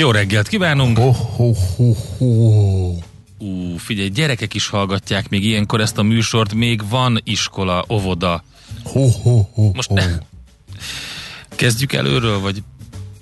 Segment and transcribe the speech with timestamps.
[0.00, 0.98] Jó reggelt kívánunk!
[0.98, 2.96] Oh, oh, oh, oh.
[3.38, 8.44] Ú, figyelj, gyerekek is hallgatják még ilyenkor ezt a műsort, még van iskola, óvoda.
[8.84, 9.94] Ho, ho, ho, Most ho.
[9.94, 10.06] ne.
[11.48, 12.62] Kezdjük előről, vagy...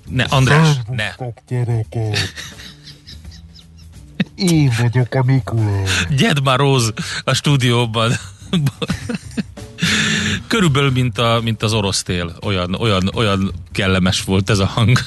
[0.09, 1.09] Ne, András, ne.
[1.47, 2.17] Gyerekek.
[4.35, 6.07] Én vagyok a Mikulás.
[6.17, 6.93] Gyed már Róz
[7.23, 8.11] a stúdióban.
[10.47, 12.35] Körülbelül, mint, a, mint az orosz tél.
[12.41, 14.97] Olyan, olyan, olyan kellemes volt ez a hang.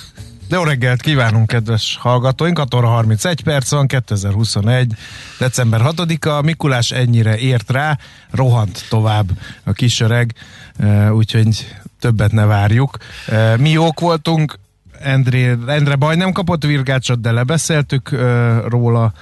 [0.53, 2.59] Jó reggelt kívánunk, kedves hallgatóink!
[2.59, 4.93] 6 óra 31 perc van, 2021.
[5.39, 6.43] december 6-a.
[6.43, 7.99] Mikulás ennyire ért rá,
[8.31, 9.31] rohant tovább
[9.65, 10.35] a kisöreg,
[10.79, 12.97] eh, úgyhogy többet ne várjuk.
[13.27, 14.59] Eh, Mi jók voltunk,
[15.01, 19.13] Endre, Endre baj nem kapott virgácsot, de lebeszéltük eh, róla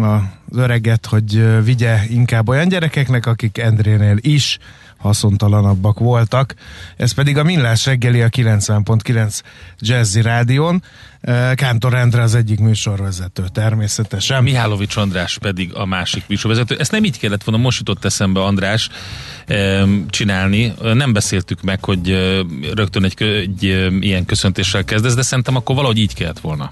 [0.00, 0.20] az
[0.52, 4.58] öreget, hogy vigye inkább olyan gyerekeknek, akik Endrénél is
[5.06, 6.54] haszontalanabbak voltak.
[6.96, 9.40] Ez pedig a Millás reggeli a 90.9
[9.78, 10.82] Jazzy Rádion.
[11.54, 14.42] Kántor Endre az egyik műsorvezető természetesen.
[14.42, 16.76] Mihálovics András pedig a másik műsorvezető.
[16.78, 18.88] Ezt nem így kellett volna, most jutott eszembe András
[20.08, 20.74] csinálni.
[20.80, 22.10] Nem beszéltük meg, hogy
[22.74, 23.62] rögtön egy, egy
[24.00, 26.70] ilyen köszöntéssel kezdesz, de szerintem akkor valahogy így kellett volna.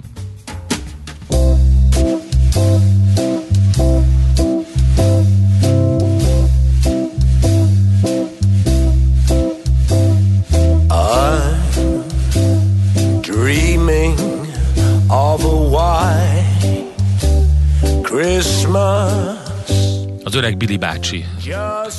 [20.84, 21.24] Bácsi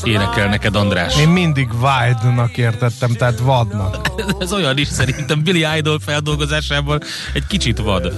[0.04, 1.18] énekel neked András.
[1.20, 4.12] Én mindig Wild-nak értettem, tehát vadnak.
[4.40, 7.02] Ez olyan is szerintem Billy Idol feldolgozásában
[7.34, 8.14] egy kicsit vad.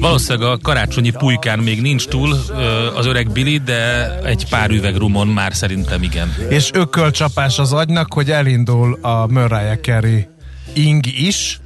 [0.00, 2.32] Valószínűleg a karácsonyi pulykán még nincs túl
[2.96, 6.34] az öreg Billy, de egy pár üveg rumon már szerintem igen.
[6.48, 10.26] És ökölcsapás az agynak, hogy elindul a Mariah Carey
[10.72, 11.60] ing is,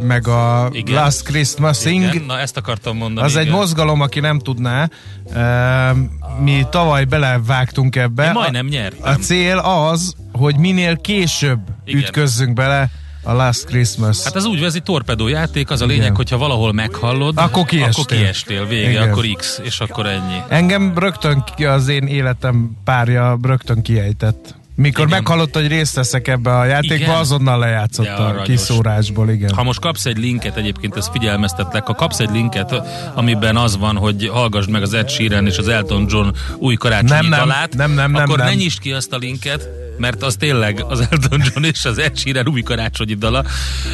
[0.00, 0.94] meg a Igen.
[0.94, 2.24] Last Christmas ing, igen.
[2.26, 3.26] Na ezt akartam mondani.
[3.26, 3.56] Az egy igen.
[3.56, 4.88] mozgalom, aki nem tudná.
[5.24, 5.96] Uh,
[6.42, 8.24] mi tavaly belevágtunk ebbe.
[8.24, 9.12] Én majdnem nyertem.
[9.12, 12.00] a cél az, hogy minél később Igen.
[12.00, 12.90] ütközzünk bele
[13.22, 14.22] a Last Christmas.
[14.24, 16.16] Hát az úgy ez egy torpedó játék, az a lényeg, Igen.
[16.16, 18.04] hogyha valahol meghallod, Akkor kiestél.
[18.04, 19.10] akkor kiestél vége, Igen.
[19.10, 20.36] akkor X, és akkor ennyi.
[20.48, 24.54] Engem rögtön az én életem párja rögtön kiejtett.
[24.76, 25.18] Mikor Igen.
[25.18, 27.14] meghallott, hogy részt veszek ebbe a játékba, Igen.
[27.14, 29.54] azonnal lejátszott a kiszórásból, igen.
[29.54, 32.74] Ha most kapsz egy linket, egyébként ezt figyelmeztetlek, ha kapsz egy linket,
[33.14, 37.10] amiben az van, hogy hallgassd meg az Ed Sheeran és az Elton John új karácsonyi
[37.20, 38.46] Nem, nem, dalát, nem, nem, nem, akkor nem.
[38.46, 39.68] ne nyisd ki azt a linket,
[39.98, 43.44] mert az tényleg az Elton John és az Ed Sheeran új karácsonyi dala.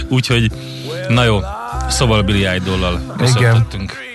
[0.08, 0.50] Úgyhogy,
[1.08, 1.40] na jó,
[1.88, 4.09] szóval Billy Idol-lal köszöntöttünk.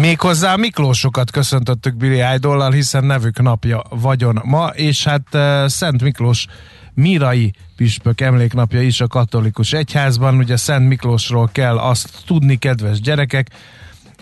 [0.00, 6.46] Méghozzá Miklósokat köszöntöttük Billy Idollal, hiszen nevük napja vagyon ma, és hát uh, Szent Miklós
[6.94, 10.36] Mirai püspök emléknapja is a katolikus egyházban.
[10.36, 13.48] Ugye Szent Miklósról kell azt tudni, kedves gyerekek,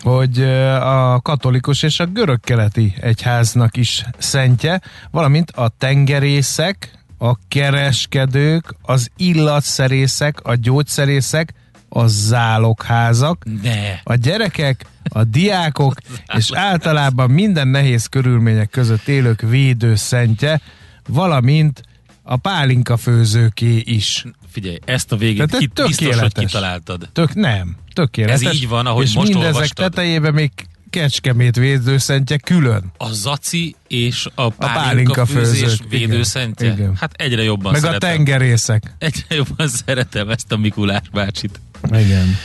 [0.01, 8.75] hogy uh, a katolikus és a görög-keleti egyháznak is szentje, valamint a tengerészek, a kereskedők,
[8.81, 11.53] az illatszerészek, a gyógyszerészek,
[11.89, 13.93] a zálogházak, Ne.
[14.03, 15.93] a gyerekek, a diákok
[16.37, 20.61] és általában minden nehéz körülmények között élők védőszentje,
[21.07, 21.81] valamint
[22.23, 24.25] a pálinka főzőké is.
[24.51, 27.09] Figyelj, ezt a végét Tehát ki, biztos, hogy kitaláltad.
[27.13, 28.43] Tök nem, tökéletes.
[28.43, 29.91] Ez így van, ahogy és most mindezek olvastad.
[29.91, 30.51] tetejében még
[30.89, 32.91] Kecskemét védőszentje külön.
[32.97, 36.71] A zaci és a pálinka, pálinka főzés főzők, védőszentje.
[36.71, 36.95] Igen.
[36.99, 38.09] Hát egyre jobban Meg a szeretem.
[38.09, 38.95] tengerészek.
[38.97, 41.59] Egyre jobban szeretem ezt a Mikulás bácsit.
[41.83, 42.35] Igen.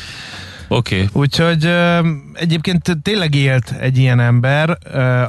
[0.69, 0.95] Oké.
[0.95, 1.09] Okay.
[1.13, 1.71] Úgyhogy
[2.35, 4.71] egyébként tényleg élt egy ilyen ember,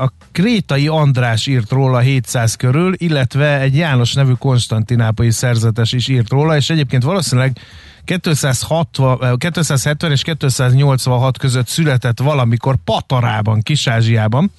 [0.01, 6.29] a Krétai András írt róla 700 körül, illetve egy János nevű konstantinápolyi szerzetes is írt
[6.29, 7.57] róla, és egyébként valószínűleg
[8.05, 14.51] 260, ö, 270 és 286 között született valamikor Patarában, Kis-Ázsiában.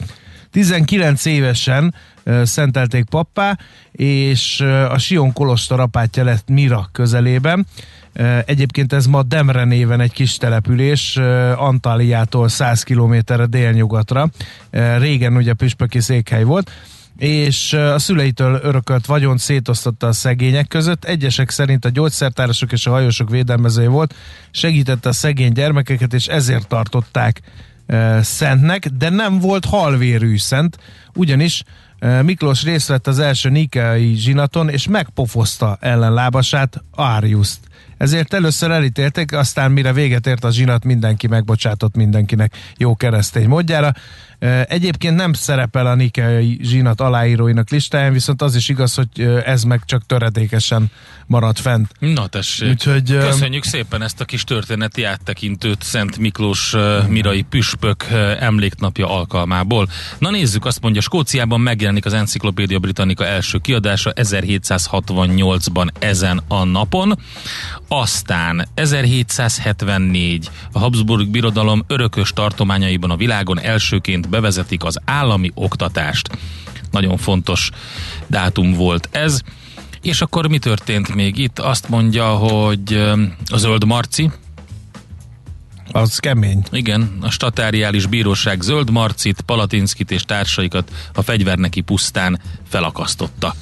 [0.51, 1.95] 19 évesen
[2.43, 3.59] szentelték pappá,
[3.93, 7.67] és a Sion Kolostor apátja lett Mira közelében.
[8.45, 14.31] Egyébként ez ma Demre néven egy kis település, ö, Antáliától 100 kilométerre délnyugatra.
[14.99, 16.71] Régen ugye püspöki székhely volt.
[17.19, 21.05] és a szüleitől örökölt vagyont szétosztotta a szegények között.
[21.05, 24.15] Egyesek szerint a gyógyszertárosok és a hajósok védelmezője volt,
[24.51, 27.41] segítette a szegény gyermekeket, és ezért tartották
[27.87, 30.79] e, szentnek, de nem volt halvérű szent,
[31.15, 31.63] ugyanis
[31.99, 37.61] e, Miklós részt vett az első nikeai zsinaton, és megpofozta ellenlábasát, Ariuszt.
[37.97, 43.93] Ezért először elítélték, aztán mire véget ért a zsinat, mindenki megbocsátott mindenkinek jó keresztény módjára.
[44.69, 49.81] Egyébként nem szerepel a Nikei zsinat aláíróinak listáján, viszont az is igaz, hogy ez meg
[49.85, 50.91] csak töredékesen
[51.27, 51.93] marad fent.
[51.99, 56.75] Na tessék, Úgyhogy, köszönjük szépen ezt a kis történeti áttekintőt Szent Miklós
[57.09, 58.07] Mirai Püspök
[58.39, 59.89] emléknapja alkalmából.
[60.19, 67.19] Na nézzük, azt mondja, Skóciában megjelenik az Encyclopedia Britannica első kiadása 1768-ban ezen a napon.
[67.89, 76.29] Aztán 1774 a Habsburg Birodalom örökös tartományaiban a világon elsőként bevezetik az állami oktatást.
[76.91, 77.71] Nagyon fontos
[78.27, 79.41] dátum volt ez.
[80.03, 81.59] És akkor mi történt még itt?
[81.59, 82.95] Azt mondja, hogy
[83.47, 84.31] a Zöld Marci,
[85.93, 86.63] az kemény.
[86.71, 93.55] Igen, a statáriális bíróság Zöld Marcit, Palatinskit és társaikat a fegyverneki pusztán felakasztotta.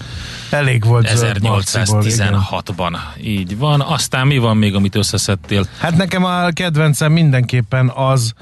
[0.50, 2.96] Elég volt 1816-ban.
[3.22, 3.80] Így van.
[3.80, 5.66] Aztán mi van még, amit összeszedtél?
[5.78, 8.32] Hát nekem a kedvencem mindenképpen az,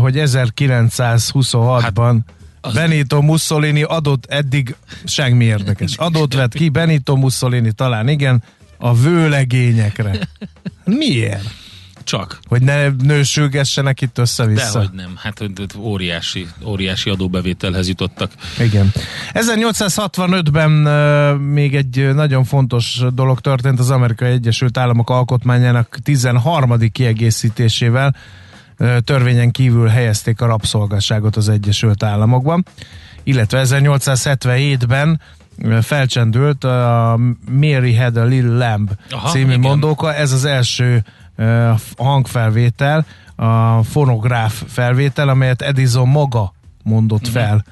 [0.00, 2.22] hogy 1926-ban hát
[2.60, 2.74] az...
[2.74, 4.74] Benito Mussolini adott eddig
[5.04, 5.96] semmi érdekes.
[5.96, 8.42] Adott vett ki Benito Mussolini talán igen,
[8.78, 10.28] a vőlegényekre.
[10.84, 11.50] Miért?
[12.04, 12.38] Csak.
[12.48, 14.78] Hogy ne nősülgessenek itt össze-vissza.
[14.78, 15.14] Dehogy nem.
[15.16, 15.42] Hát
[15.78, 18.30] óriási, óriási adóbevételhez jutottak.
[18.58, 18.92] Igen.
[19.32, 26.78] 1865-ben uh, még egy nagyon fontos dolog történt az Amerikai Egyesült Államok alkotmányának 13.
[26.92, 28.14] kiegészítésével
[29.04, 32.64] törvényen kívül helyezték a rabszolgasságot az Egyesült Államokban,
[33.22, 35.20] illetve 1877-ben
[35.82, 37.18] felcsendült a
[37.50, 39.60] Mary Had a Little Lamb Aha, című igen.
[39.60, 41.04] mondóka, ez az első
[41.96, 43.06] hangfelvétel,
[43.36, 47.42] a fonográf felvétel, amelyet Edison maga mondott uh-huh.
[47.42, 47.64] fel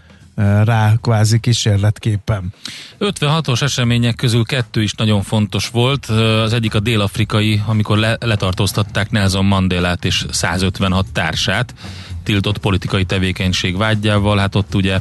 [0.64, 2.52] rá kvázi kísérletképpen.
[3.00, 6.06] 56-os események közül kettő is nagyon fontos volt.
[6.06, 11.74] Az egyik a dél-afrikai, amikor le- letartóztatták Nelson Mandelát és 156 társát
[12.22, 14.38] tiltott politikai tevékenység vágyával.
[14.38, 15.00] Hát ott ugye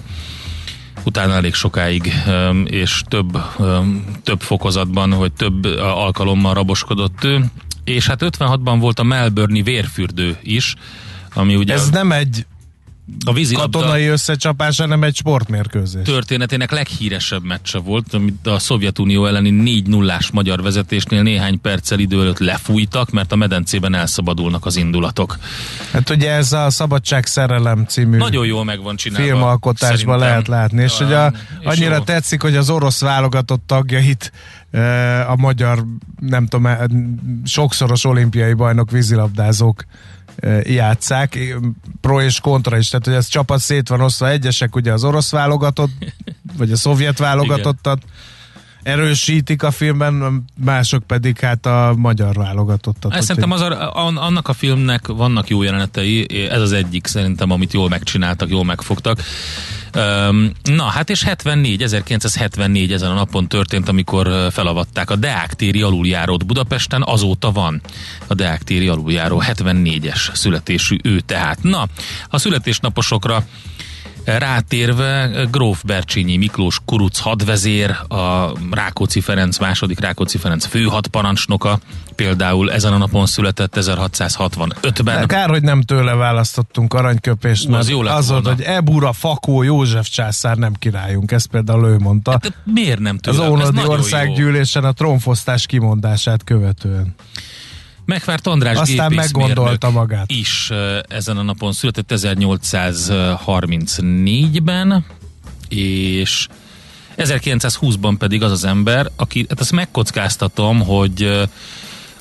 [1.03, 2.13] utána elég sokáig
[2.65, 3.41] és több,
[4.23, 7.45] több fokozatban, vagy több alkalommal raboskodott ő.
[7.83, 10.75] És hát 56-ban volt a Melbourne-i vérfürdő is,
[11.33, 11.73] ami ugye...
[11.73, 12.45] Ez nem egy
[13.25, 16.05] a vízi katonai összecsapás, hanem egy sportmérkőzés.
[16.05, 22.21] Történetének leghíresebb meccse volt, amit a Szovjetunió elleni 4 0 magyar vezetésnél néhány perccel idő
[22.21, 25.37] előtt lefújtak, mert a medencében elszabadulnak az indulatok.
[25.91, 29.25] Hát ugye ez a Szabadság szerelem című Nagyon jól meg van csinálva.
[29.25, 31.33] Filmalkotásban lehet látni, és hogy a,
[31.63, 32.03] annyira jó.
[32.03, 34.31] tetszik, hogy az orosz válogatott tagjait
[34.71, 35.85] e, a magyar,
[36.19, 36.87] nem tudom, e,
[37.45, 39.85] sokszoros olimpiai bajnok vízilabdázók
[40.63, 41.57] játszák,
[42.01, 45.31] pro és kontra is, tehát hogy ez csapat szét van osztva, egyesek ugye az orosz
[45.31, 45.91] válogatott,
[46.57, 48.01] vagy a szovjet válogatottat
[48.83, 53.13] erősítik a filmben, mások pedig hát a magyar válogatottat.
[53.13, 57.73] Ezt szerintem az a, annak a filmnek vannak jó jelenetei, ez az egyik szerintem, amit
[57.73, 59.19] jól megcsináltak, jól megfogtak.
[60.63, 66.45] Na, hát és 74, 1974 ezen a napon történt, amikor felavatták a Deák téri aluljárót
[66.45, 67.81] Budapesten, azóta van
[68.27, 71.63] a Deák téri aluljáró, 74-es születésű ő tehát.
[71.63, 71.87] Na,
[72.29, 73.45] a születésnaposokra
[74.25, 81.79] Rátérve Gróf Bercsényi Miklós Kuruc hadvezér, a Rákóczi Ferenc második Rákóczi Ferenc főhadparancsnoka,
[82.15, 85.27] például ezen a napon született 1665-ben.
[85.27, 90.09] Kár, hogy nem tőle választottunk aranyköpést, mert az, jó az volt, hogy Ebura Fakó József
[90.09, 92.31] császár nem királyunk, ezt például ő mondta.
[92.31, 93.43] Hát, miért nem tőle?
[93.43, 97.15] Az Ónodi országgyűlésen a tronfosztás kimondását követően.
[98.05, 100.31] Megvárt András Aztán meggondolta magát.
[100.31, 100.71] is
[101.07, 105.05] ezen a napon született 1834-ben,
[105.69, 106.47] és
[107.17, 111.23] 1920-ban pedig az az ember, aki, hát ezt megkockáztatom, hogy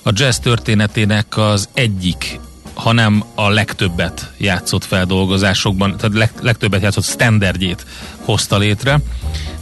[0.02, 2.40] a jazz történetének az egyik
[2.74, 7.86] hanem a legtöbbet játszott feldolgozásokban, tehát leg, legtöbbet játszott standardjét
[8.24, 9.00] hozta létre.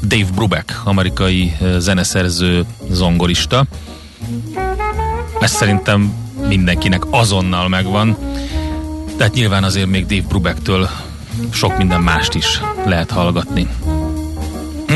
[0.03, 3.65] Dave Brubeck, amerikai zeneszerző, zongorista.
[5.41, 6.13] Ez szerintem
[6.49, 8.17] mindenkinek azonnal megvan.
[9.17, 10.89] Tehát nyilván azért még Dave Brubecktől
[11.53, 13.69] sok minden mást is lehet hallgatni.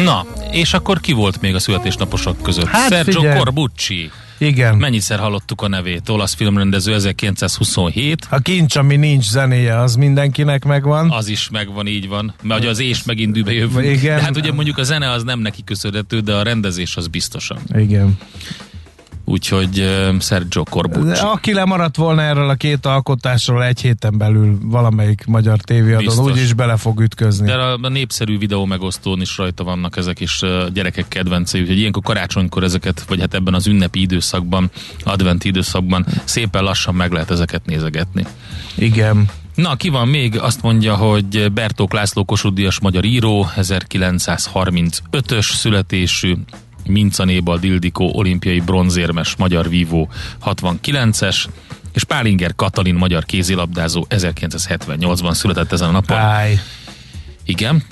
[0.05, 2.67] Na, És akkor ki volt még a születésnaposok között?
[2.67, 3.39] Hát Sergio figyelj.
[3.39, 4.11] Corbucci.
[4.39, 4.77] Igen.
[4.77, 6.09] Mennyiszer hallottuk a nevét?
[6.09, 8.27] Olasz filmrendező 1927.
[8.31, 11.11] A kincs, ami nincs zenéje, az mindenkinek megvan.
[11.11, 12.35] Az is megvan, így van.
[12.43, 13.87] Mert az és megint dűbe jövünk.
[13.87, 14.17] Igen.
[14.17, 17.59] De hát ugye mondjuk a zene az nem neki köszönhető, de a rendezés az biztosan.
[17.75, 18.19] Igen.
[19.25, 21.21] Úgyhogy Sergio Corbucci.
[21.21, 26.77] aki lemaradt volna erről a két alkotásról egy héten belül valamelyik magyar tévéadón, úgyis bele
[26.77, 27.47] fog ütközni.
[27.47, 30.41] De a, a népszerű videó megosztón is rajta vannak ezek is
[30.73, 34.71] gyerekek kedvencei, úgyhogy ilyenkor karácsonykor ezeket, vagy hát ebben az ünnepi időszakban,
[35.05, 38.27] adventi időszakban szépen lassan meg lehet ezeket nézegetni.
[38.75, 39.29] Igen.
[39.55, 40.41] Na, ki van még?
[40.41, 46.37] Azt mondja, hogy Bertók László Kossuth Díjas magyar író, 1935-ös születésű,
[46.87, 50.09] Mincanébal Dildikó olimpiai bronzérmes magyar vívó
[50.45, 51.47] 69-es,
[51.93, 56.17] és Pálinger Katalin magyar kézilabdázó 1978-ban született ezen a napon.
[56.17, 56.59] Áj,
[57.45, 57.83] Igen,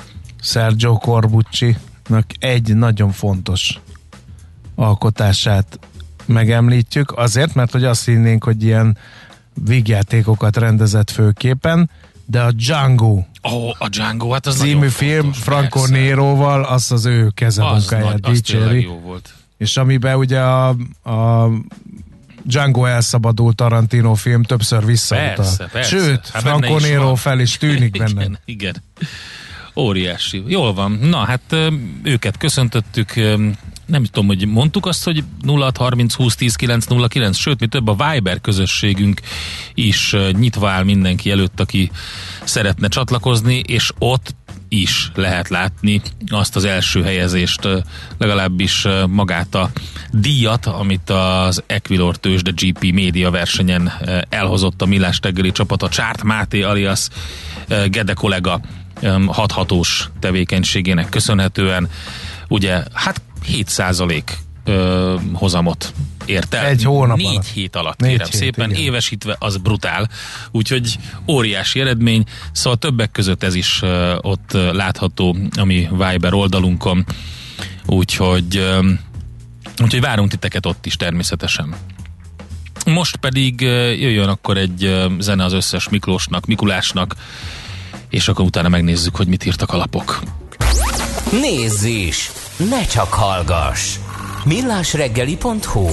[0.41, 3.81] Sergio Corbucci-nak egy nagyon fontos
[4.75, 5.79] alkotását
[6.27, 8.97] megemlítjük, azért, mert hogy azt hinnénk, hogy ilyen
[9.55, 11.91] vígjátékokat rendezett főképen,
[12.25, 15.95] de a Django oh, a Django, hát az című film fontos, Franco persze.
[15.95, 18.83] Néróval, az az ő az, kezemunkáját nagy, dicséri.
[18.83, 19.35] jó volt.
[19.59, 20.69] És amiben ugye a,
[21.03, 21.51] a
[22.43, 25.35] Django elszabadult Tarantino film többször visszautal.
[25.35, 25.97] Persze, persze.
[25.97, 28.23] Sőt, Hát Franco Nero fel is tűnik benne.
[28.23, 28.83] Igen, igen.
[29.77, 30.43] Óriási.
[30.47, 30.93] Jól van.
[30.93, 31.57] Na, hát
[32.03, 33.15] őket köszöntöttük.
[33.93, 38.41] Nem tudom, hogy mondtuk azt, hogy 0630 20 10 909, sőt, mi több a Viber
[38.41, 39.21] közösségünk
[39.75, 41.91] is nyitva áll mindenki előtt, aki
[42.45, 44.35] szeretne csatlakozni, és ott
[44.69, 47.69] is lehet látni azt az első helyezést,
[48.19, 49.71] legalábbis magát a
[50.11, 53.93] díjat, amit az Equilor tőzsde GP média versenyen
[54.29, 57.09] elhozott a Millás reggeli csapat, a Csárt Máté alias
[57.87, 58.61] Gede kollega
[59.27, 61.89] hathatós tevékenységének köszönhetően,
[62.49, 64.39] ugye, hát 7 százalék
[65.33, 65.93] hozamot
[66.27, 66.67] ért el.
[66.67, 67.47] Egy hónap Négy alatt.
[67.47, 68.83] hét alatt, Négy kérem hét, szépen, igen.
[68.83, 70.09] évesítve az brutál,
[70.51, 76.35] úgyhogy óriási eredmény, szóval többek között ez is ö, ott ö, látható a mi Viber
[76.35, 77.05] oldalunkon,
[77.87, 78.91] úgyhogy, ö,
[79.83, 81.75] úgyhogy várunk titeket ott is természetesen.
[82.87, 87.15] Most pedig jöjjön akkor egy zene az összes Miklósnak, Mikulásnak,
[88.09, 90.23] és akkor utána megnézzük, hogy mit írtak a lapok.
[91.41, 92.31] Nézz is!
[92.57, 93.99] Ne csak hallgass!
[94.45, 95.87] millásreggeli.hu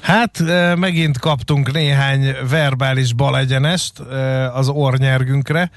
[0.00, 0.42] Hát
[0.76, 3.98] megint kaptunk néhány verbális balegyenest
[4.52, 5.70] az ornyergünkre,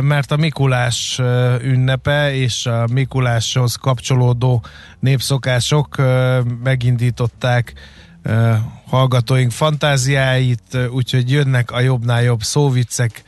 [0.00, 1.20] mert a Mikulás
[1.62, 4.64] ünnepe és a Mikuláshoz kapcsolódó
[5.00, 5.96] népszokások
[6.62, 7.72] megindították
[8.86, 13.22] hallgatóink fantáziáit, úgyhogy jönnek a jobbnál jobb szóviccek,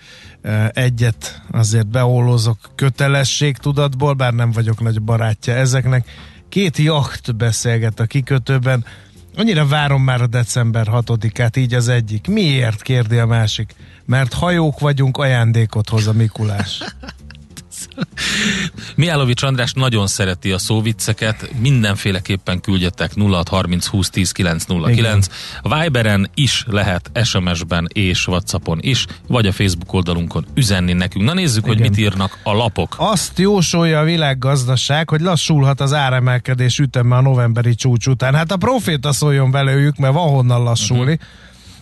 [0.71, 6.09] egyet azért beollózok kötelességtudatból, bár nem vagyok nagy barátja ezeknek.
[6.49, 8.85] Két jacht beszélget a kikötőben,
[9.39, 12.27] Annyira várom már a december 6-át, így az egyik.
[12.27, 13.75] Miért, kérdi a másik?
[14.05, 16.83] Mert hajók vagyunk, ajándékot hoz a Mikulás.
[18.97, 25.27] Miálovics András nagyon szereti a szóvicceket, mindenféleképpen küldjetek 0630 20 10 909.
[25.63, 31.25] A Viberen is lehet, SMS-ben és Whatsappon is, vagy a Facebook oldalunkon üzenni nekünk.
[31.25, 31.89] Na nézzük, hogy Igen.
[31.91, 32.95] mit írnak a lapok.
[32.99, 38.35] Azt jósolja a világgazdaság, hogy lassulhat az áremelkedés üteme a novemberi csúcs után.
[38.35, 41.13] Hát a proféta szóljon belőjük, mert van honnan lassulni.
[41.13, 41.29] Uh-huh.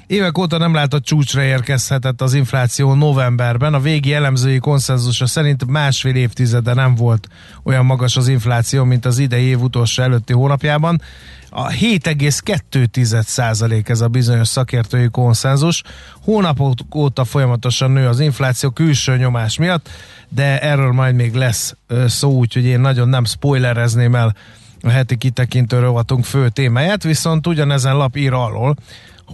[0.06, 3.74] Évek óta nem látott csúcsra érkezhetett az infláció novemberben.
[3.74, 7.28] A végi elemzői konszenzusa szerint másfél évtizede nem volt
[7.62, 11.02] olyan magas az infláció, mint az idei év utolsó előtti hónapjában.
[11.50, 15.82] A 7,2 százalék ez a bizonyos szakértői konszenzus.
[16.22, 19.88] Hónapok óta folyamatosan nő az infláció külső nyomás miatt,
[20.28, 24.36] de erről majd még lesz szó, úgyhogy én nagyon nem spoilerezném el
[24.82, 28.76] a heti kitekintő rovatunk fő témáját, viszont ugyanezen lap ír arról,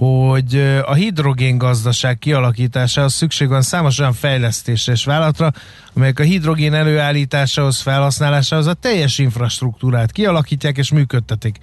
[0.00, 5.52] hogy a hidrogén gazdaság kialakításához szükség van számos olyan fejlesztésre és vállalatra,
[5.94, 11.58] amelyek a hidrogén előállításához, felhasználásához a teljes infrastruktúrát kialakítják és működtetik.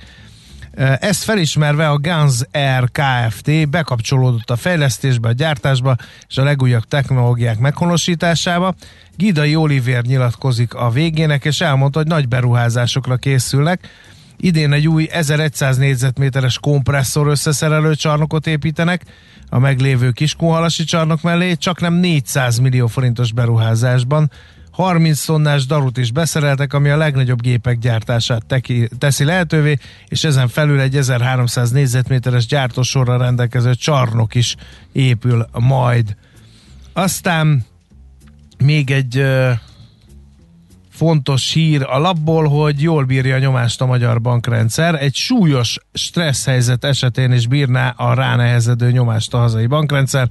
[1.00, 3.70] Ezt felismerve a Guns Air Kft.
[3.70, 5.96] bekapcsolódott a fejlesztésbe, a gyártásba
[6.28, 8.76] és a legújabb technológiák meghonosításába.
[9.16, 13.90] Gidai Oliver nyilatkozik a végének, és elmondta, hogy nagy beruházásokra készülnek.
[14.38, 19.04] Idén egy új 1100 négyzetméteres kompresszor összeszerelő csarnokot építenek
[19.50, 24.32] a meglévő Kiskunhalasi csarnok mellé, csak nem 400 millió forintos beruházásban.
[24.72, 29.78] 30 tonnás darut is beszereltek, ami a legnagyobb gépek gyártását teki, teszi lehetővé,
[30.08, 34.56] és ezen felül egy 1300 négyzetméteres gyártósorra rendelkező csarnok is
[34.92, 36.16] épül majd.
[36.94, 37.66] Aztán
[38.58, 39.24] még egy
[40.98, 45.02] fontos hír a lapból, hogy jól bírja a nyomást a magyar bankrendszer.
[45.02, 50.28] Egy súlyos stressz helyzet esetén is bírná a ránehezedő nyomást a hazai bankrendszer.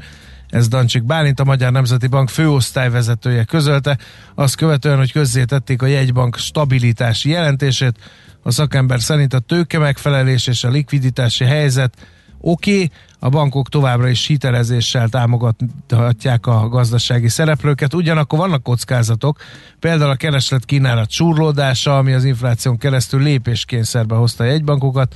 [0.49, 3.99] Ez Dancsik Bálint, a Magyar Nemzeti Bank főosztályvezetője közölte.
[4.35, 7.99] Azt követően, hogy közzétették a jegybank stabilitási jelentését,
[8.43, 11.95] a szakember szerint a tőke megfelelés és a likviditási helyzet
[12.41, 19.39] oké, okay, a bankok továbbra is hitelezéssel támogathatják a gazdasági szereplőket, ugyanakkor vannak kockázatok,
[19.81, 25.15] például a kereslet kínálat surlódása, ami az infláción keresztül lépéskényszerbe hozta a jegybankokat,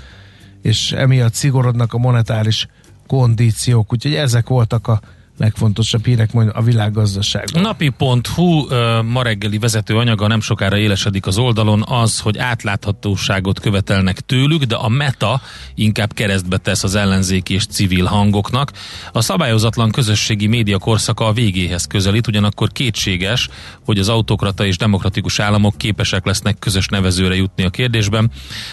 [0.63, 2.69] és emiatt szigorodnak a monetáris
[3.07, 5.01] kondíciók, úgyhogy ezek voltak a
[5.41, 7.63] legfontosabb hírek majd a világgazdaságban.
[7.63, 8.67] Napi.hu
[9.03, 14.75] ma reggeli vezető anyaga nem sokára élesedik az oldalon az, hogy átláthatóságot követelnek tőlük, de
[14.75, 15.41] a meta
[15.75, 18.73] inkább keresztbe tesz az ellenzéki és civil hangoknak.
[19.13, 23.49] A szabályozatlan közösségi média korszaka a végéhez közelít, ugyanakkor kétséges,
[23.85, 28.31] hogy az autokrata és demokratikus államok képesek lesznek közös nevezőre jutni a kérdésben.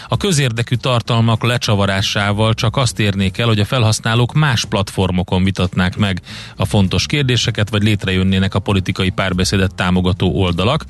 [0.08, 6.20] A közérdekű tartalmak lecsavarásával csak azt érnék el, hogy a felhasználók más platformokon vitatnák meg
[6.58, 10.84] a fontos kérdéseket, vagy létrejönnének a politikai párbeszédet támogató oldalak.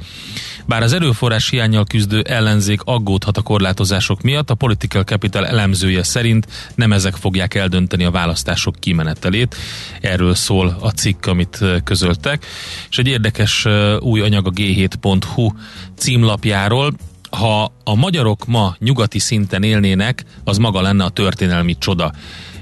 [0.67, 6.47] Bár az erőforrás hiányjal küzdő ellenzék aggódhat a korlátozások miatt, a Political Capital elemzője szerint
[6.75, 9.57] nem ezek fogják eldönteni a választások kimenetelét.
[10.01, 12.47] Erről szól a cikk, amit közöltek.
[12.91, 13.67] És egy érdekes
[14.01, 15.51] új anyag a g7.hu
[15.97, 16.93] címlapjáról,
[17.31, 22.13] ha a magyarok ma nyugati szinten élnének, az maga lenne a történelmi csoda,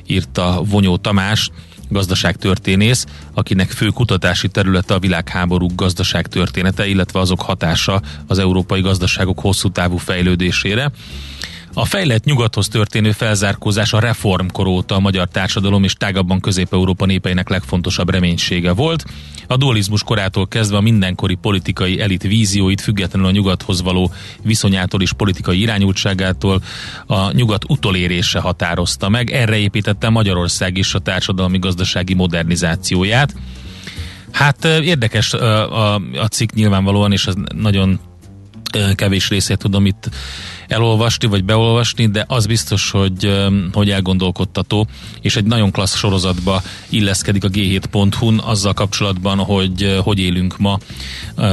[0.07, 1.51] írta Vonyó Tamás
[1.89, 9.69] gazdaságtörténész, akinek fő kutatási területe a világháború gazdaságtörténete, illetve azok hatása az európai gazdaságok hosszú
[9.69, 10.91] távú fejlődésére.
[11.79, 17.49] A fejlett nyugathoz történő felzárkózás a reformkor óta a magyar társadalom és tágabban Közép-Európa népeinek
[17.49, 19.05] legfontosabb reménysége volt.
[19.47, 25.13] A dualizmus korától kezdve a mindenkori politikai elit vízióit függetlenül a nyugathoz való viszonyától és
[25.13, 26.63] politikai irányultságától
[27.07, 29.31] a nyugat utolérése határozta meg.
[29.31, 33.35] Erre építette Magyarország is a társadalmi-gazdasági modernizációját.
[34.31, 38.01] Hát érdekes a, a, a cikk nyilvánvalóan, és ez nagyon
[38.95, 40.09] kevés részét tudom itt
[40.69, 44.87] elolvasni, vagy beolvasni, de az biztos, hogy, hogy elgondolkodtató,
[45.21, 50.79] és egy nagyon klassz sorozatba illeszkedik a G7.hu-n azzal kapcsolatban, hogy hogy élünk ma.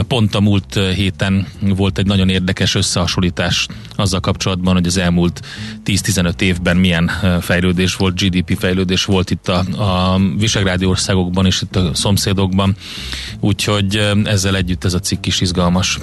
[0.07, 5.41] Pont a múlt héten volt egy nagyon érdekes összehasonlítás azzal kapcsolatban, hogy az elmúlt
[5.85, 11.75] 10-15 évben milyen fejlődés volt, GDP fejlődés volt itt a, a Visegrádi országokban és itt
[11.75, 12.75] a szomszédokban,
[13.39, 15.99] úgyhogy ezzel együtt ez a cikk is izgalmas.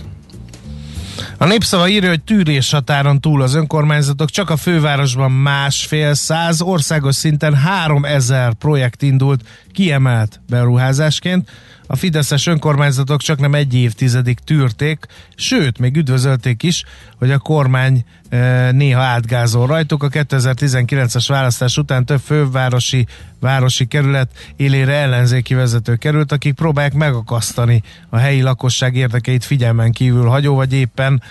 [1.40, 7.14] A népszava írja, hogy tűrés határon túl az önkormányzatok, csak a fővárosban másfél száz, országos
[7.14, 11.50] szinten három ezer projekt indult kiemelt beruházásként.
[11.92, 16.84] A fideszes önkormányzatok csak nem egy évtizedig tűrték, sőt, még üdvözölték is,
[17.18, 20.02] hogy a kormány e, néha átgázol rajtuk.
[20.02, 23.06] A 2019-es választás után több fővárosi
[23.40, 30.26] városi kerület élére ellenzéki vezető került, akik próbálják megakasztani a helyi lakosság érdekeit figyelmen kívül
[30.26, 31.22] hagyó, vagy éppen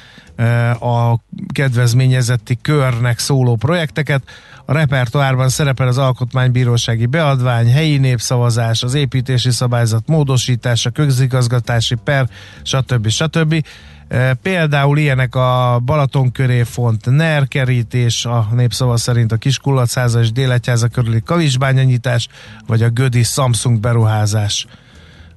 [0.79, 1.19] a
[1.53, 4.23] kedvezményezetti körnek szóló projekteket.
[4.65, 12.29] A repertoárban szerepel az alkotmánybírósági beadvány, helyi népszavazás, az építési szabályzat módosítása, közigazgatási per,
[12.63, 13.07] stb.
[13.07, 13.65] stb.
[14.07, 20.31] E, például ilyenek a Balaton köré font NER kerítés, a népszava szerint a Kiskulacháza és
[20.31, 22.27] Délegyháza körüli kavicsbányanyítás,
[22.67, 24.67] vagy a Gödi Samsung beruházás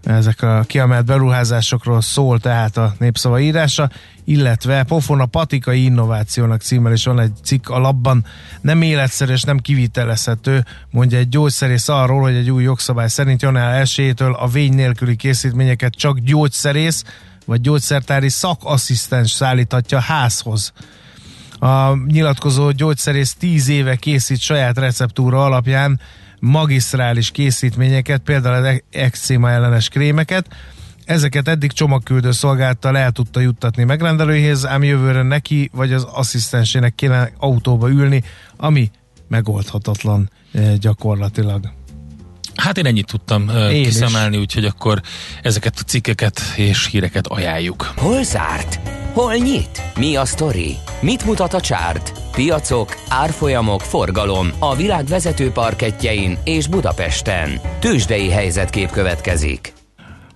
[0.03, 3.91] ezek a kiemelt beruházásokról szól tehát a népszava írása,
[4.25, 8.25] illetve Pofon a patikai innovációnak címmel is van egy cikk a labban,
[8.61, 13.81] nem életszerű és nem kivitelezhető, mondja egy gyógyszerész arról, hogy egy új jogszabály szerint január
[13.81, 17.05] esélytől a vény nélküli készítményeket csak gyógyszerész
[17.45, 20.73] vagy gyógyszertári szakasszisztens szállíthatja házhoz.
[21.59, 26.01] A nyilatkozó gyógyszerész 10 éve készít saját receptúra alapján
[26.45, 30.47] magisztrális készítményeket, például az ekcéma ellenes krémeket.
[31.05, 37.33] Ezeket eddig csomagküldő szolgáltal el tudta juttatni megrendelőjéhez, ám jövőre neki vagy az asszisztensének kéne
[37.37, 38.23] autóba ülni,
[38.57, 38.91] ami
[39.29, 41.82] megoldhatatlan eh, gyakorlatilag.
[42.57, 45.01] Hát én ennyit tudtam én kiszemelni, úgyhogy akkor
[45.43, 47.93] ezeket a cikkeket és híreket ajánljuk.
[47.97, 48.81] Hol zárt?
[49.13, 49.83] Hol nyit?
[49.99, 50.77] Mi a sztori?
[51.01, 52.13] Mit mutat a csárt?
[52.33, 57.61] Piacok, árfolyamok, forgalom a világ vezető parketjein és Budapesten.
[57.81, 59.73] Tősdei helyzetkép következik.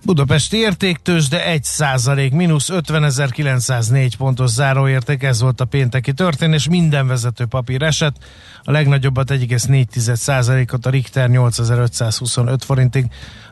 [0.07, 7.07] Budapesti értéktős, de 1 százalék, mínusz 50.904 pontos záróérték, ez volt a pénteki történés, minden
[7.07, 8.15] vezető papír esett,
[8.63, 13.05] a legnagyobbat 1,4 százalékot a Richter 8525 forintig,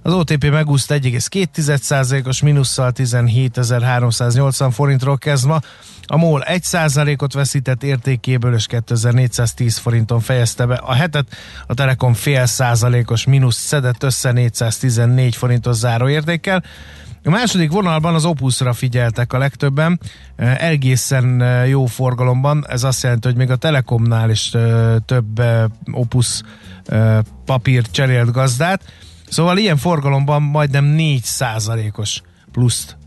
[0.05, 5.59] Az OTP megúszta 1,2%-os mínusszal 17.380 forintról kezd ma.
[6.05, 10.75] A MOL 1%-ot veszített értékéből, és 2410 forinton fejezte be.
[10.75, 11.27] A hetet
[11.67, 16.63] a Telekom fél százalékos mínusz szedett össze 414 forintos záróértékkel.
[17.23, 19.99] A második vonalban az Opusra figyeltek a legtöbben,
[20.57, 24.51] egészen jó forgalomban, ez azt jelenti, hogy még a Telekomnál is
[25.05, 25.41] több
[25.91, 26.41] Opus
[27.45, 28.83] papírt cserélt gazdát,
[29.29, 31.21] szóval ilyen forgalomban majdnem 4
[31.95, 32.97] os pluszt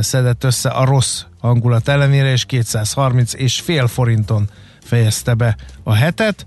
[0.00, 4.48] szedett össze a rossz hangulat ellenére, és 230 és fél forinton
[4.82, 6.46] fejezte be a hetet.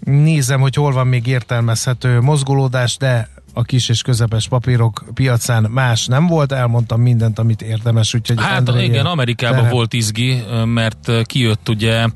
[0.00, 6.06] Nézem, hogy hol van még értelmezhető mozgolódás, de a kis és közepes papírok piacán más
[6.06, 9.72] nem volt, elmondtam mindent, amit érdemes, úgyhogy Hát André igen, Amerikában terem.
[9.72, 12.06] volt izgi, mert kijött ugye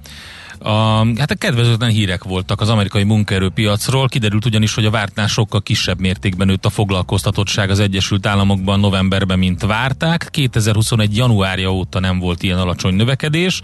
[0.62, 5.62] a, hát a kedvezőtlen hírek voltak az amerikai munkaerőpiacról, kiderült ugyanis, hogy a vártnál sokkal
[5.62, 10.28] kisebb mértékben nőtt a foglalkoztatottság az Egyesült Államokban novemberben, mint várták.
[10.30, 11.16] 2021.
[11.16, 13.60] januárja óta nem volt ilyen alacsony növekedés,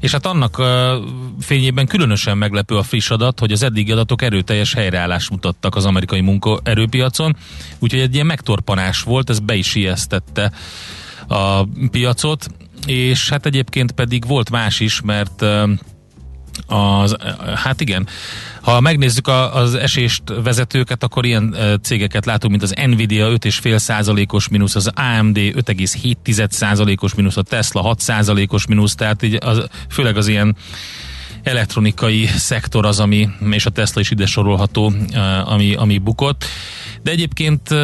[0.00, 0.62] és hát annak
[1.40, 6.20] fényében különösen meglepő a friss adat, hogy az eddigi adatok erőteljes helyreállást mutattak az amerikai
[6.20, 7.36] munkaerőpiacon,
[7.78, 10.52] úgyhogy egy ilyen megtorpanás volt, ez be is ijesztette
[11.28, 12.46] a piacot,
[12.86, 15.44] és hát egyébként pedig volt más is, mert
[16.66, 17.16] az,
[17.54, 18.06] hát igen,
[18.60, 24.48] ha megnézzük a, az esést vezetőket, akkor ilyen cégeket látunk, mint az Nvidia 5,5 százalékos
[24.48, 30.16] mínusz, az AMD 5,7 százalékos mínusz, a Tesla 6 százalékos mínusz, tehát így az, főleg
[30.16, 30.56] az ilyen
[31.42, 34.92] elektronikai szektor az, ami, és a Tesla is ide sorolható,
[35.44, 36.44] ami, ami bukott.
[37.02, 37.74] De egyébként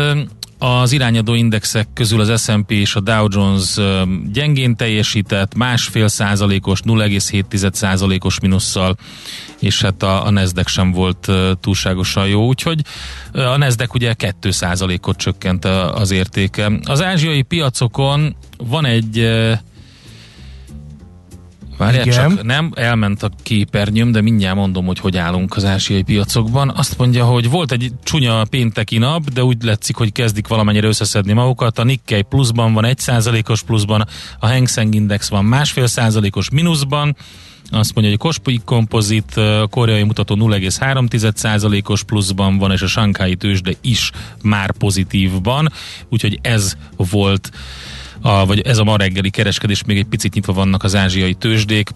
[0.59, 3.77] az irányadó indexek közül az S&P és a Dow Jones
[4.33, 8.97] gyengén teljesített, másfél százalékos, 0,7 százalékos minusszal,
[9.59, 12.81] és hát a, a Nasdaq sem volt túlságosan jó, úgyhogy
[13.33, 15.65] a Nasdaq ugye 2 százalékot csökkent
[15.95, 16.73] az értéke.
[16.85, 19.31] Az ázsiai piacokon van egy
[21.77, 26.73] Várjál csak, nem, elment a képernyőm, de mindjárt mondom, hogy hogy állunk az ázsiai piacokban.
[26.77, 31.33] Azt mondja, hogy volt egy csúnya pénteki nap, de úgy látszik, hogy kezdik valamennyire összeszedni
[31.33, 31.79] magukat.
[31.79, 34.07] A Nikkei pluszban van, egy százalékos pluszban,
[34.39, 37.17] a Hang Seng Index van másfél százalékos mínuszban,
[37.71, 43.73] azt mondja, hogy a Kospi kompozit koreai mutató 0,3%-os pluszban van, és a Shanghai tőzsde
[43.81, 44.11] is
[44.43, 45.73] már pozitívban,
[46.09, 47.51] úgyhogy ez volt
[48.25, 51.91] a, vagy ez a ma reggeli kereskedés, még egy picit nyitva vannak az ázsiai tőzsdék.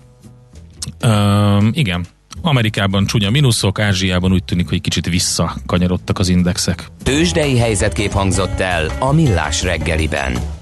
[1.04, 2.06] Üm, igen,
[2.42, 6.86] Amerikában csúnya mínuszok, Ázsiában úgy tűnik, hogy kicsit visszakanyarodtak az indexek.
[7.02, 10.57] Tőzsdei helyzetkép hangzott el a Millás reggeliben.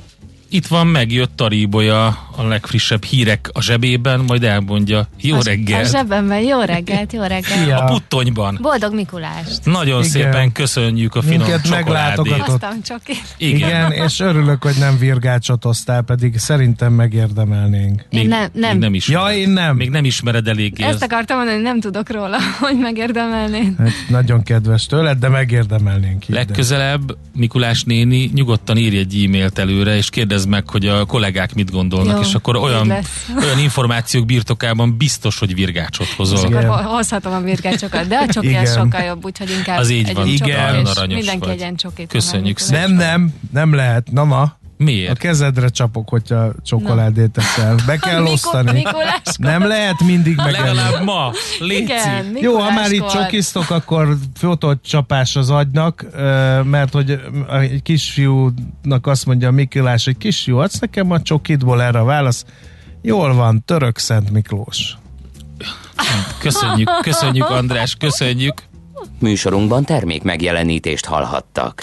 [0.48, 2.06] Itt van, megjött Taríboja
[2.36, 5.08] a legfrissebb hírek a zsebében, majd elmondja.
[5.20, 5.84] Jó a, reggelt!
[5.84, 7.68] A zsebemben, jó reggelt, jó reggelt!
[7.68, 7.78] Ja.
[7.78, 8.58] A puttonyban.
[8.62, 9.64] Boldog Mikulást!
[9.64, 10.10] Nagyon Igen.
[10.10, 12.34] szépen köszönjük a finom Minket csokoládét.
[13.36, 13.58] Igen.
[13.58, 18.04] Igen, és örülök, hogy nem virgácsot osztál, pedig szerintem megérdemelnénk.
[18.10, 18.70] Még, én nem, nem.
[18.70, 19.26] Még nem ismered.
[19.26, 19.76] Ja, én nem.
[19.76, 20.82] Még nem ismered eléggé.
[20.82, 23.78] Ezt akartam mondani, nem tudok róla, hogy megérdemelnénk.
[23.78, 26.24] Hát, nagyon kedves tőled, de megérdemelnénk.
[26.26, 31.54] Legközelebb Mikulás néni nyugodtan írj egy e-mailt előre, és kérdez kérdezd meg, hogy a kollégák
[31.54, 32.90] mit gondolnak, Jó, és akkor olyan,
[33.44, 36.38] olyan információk birtokában biztos, hogy virgácsot hozol.
[36.38, 40.14] És akkor hozhatom a virgácsokat, de a csoki az sokkal jobb, úgyhogy inkább az így
[40.14, 40.26] van.
[40.26, 41.48] Igen, mindenki vagy.
[41.48, 42.08] egyen csokit.
[42.08, 42.90] Köszönjük szépen.
[42.90, 44.10] Nem, nem, nem lehet.
[44.12, 44.58] Na ma.
[44.76, 45.10] Miért?
[45.10, 47.74] A kezedre csapok, hogyha csokoládét teszel.
[47.86, 48.72] Be kell Mikor, osztani.
[48.72, 49.46] Mikuláskor.
[49.46, 50.52] Nem lehet mindig meg.
[50.52, 51.32] Legalább ma.
[51.58, 51.82] Léci.
[51.82, 56.06] Igen, Jó, ha már itt csokiztok, akkor fotót csapás az agynak,
[56.64, 57.20] mert hogy
[57.60, 62.44] egy kisfiúnak azt mondja a Mikulás, hogy kisfiú, adsz nekem a csokidból erre a válasz.
[63.02, 64.96] Jól van, török Szent Miklós.
[66.38, 68.62] Köszönjük, köszönjük András, köszönjük.
[69.18, 71.82] Műsorunkban termék megjelenítést hallhattak.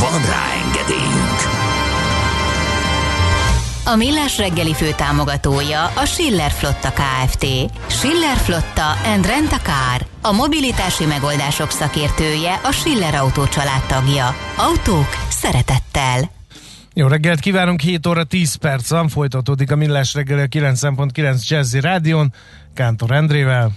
[0.00, 1.62] Van rá engedélyünk!
[3.86, 7.46] A Millás reggeli fő támogatója a Schiller Flotta KFT.
[7.86, 10.06] Schiller Flotta and Rent a Car.
[10.22, 13.44] A mobilitási megoldások szakértője a Schiller Autó
[13.88, 14.34] tagja.
[14.56, 16.30] Autók szeretettel.
[16.94, 21.80] Jó reggelt kívánunk, 7 óra 10 perc van, folytatódik a Millás reggeli a 9.9 Jazzy
[21.80, 22.32] Rádion,
[22.74, 23.70] Kántor Endrével.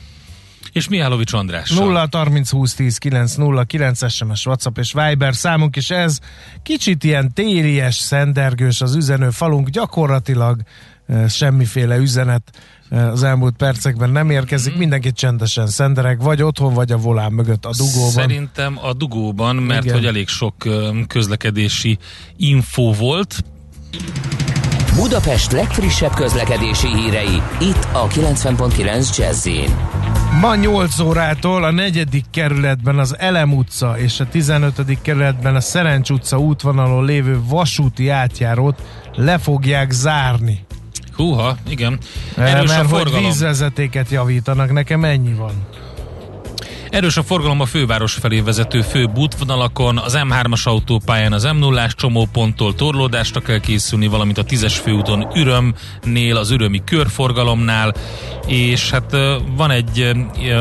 [0.78, 1.70] És Mihálovics András.
[1.72, 6.20] 0 30 20 10 9 0 9 SMS, WhatsApp és Viber számunk is ez.
[6.64, 10.62] Kicsit ilyen téries, szendergős az üzenő falunk, gyakorlatilag
[11.28, 12.52] semmiféle üzenet
[12.90, 14.78] az elmúlt percekben nem érkezik, mm.
[14.78, 18.12] mindenki csendesen szendereg, vagy otthon, vagy a volán mögött a dugóban.
[18.12, 19.96] Szerintem a dugóban, mert Igen.
[19.96, 20.56] hogy elég sok
[21.08, 21.98] közlekedési
[22.36, 23.44] info volt.
[24.96, 29.48] Budapest legfrissebb közlekedési hírei, itt a 90.9 jazz
[30.42, 35.02] Ma 8 órától a negyedik kerületben az Elem utca és a 15.
[35.02, 38.82] kerületben a Szerencs utca útvonalon lévő vasúti átjárót
[39.16, 40.66] le fogják zárni.
[41.16, 42.00] Húha, igen.
[42.36, 43.14] Erős Mert a forgalom.
[43.14, 45.52] hogy vízvezetéket javítanak, nekem ennyi van.
[46.90, 51.88] Erős a forgalom a főváros felé vezető fő útvonalakon, az M3-as autópályán az m 0
[51.88, 57.94] csomóponttól torlódásra kell készülni, valamint a 10-es főúton Ürömnél, az Ürömi körforgalomnál,
[58.46, 59.16] és hát
[59.56, 60.12] van egy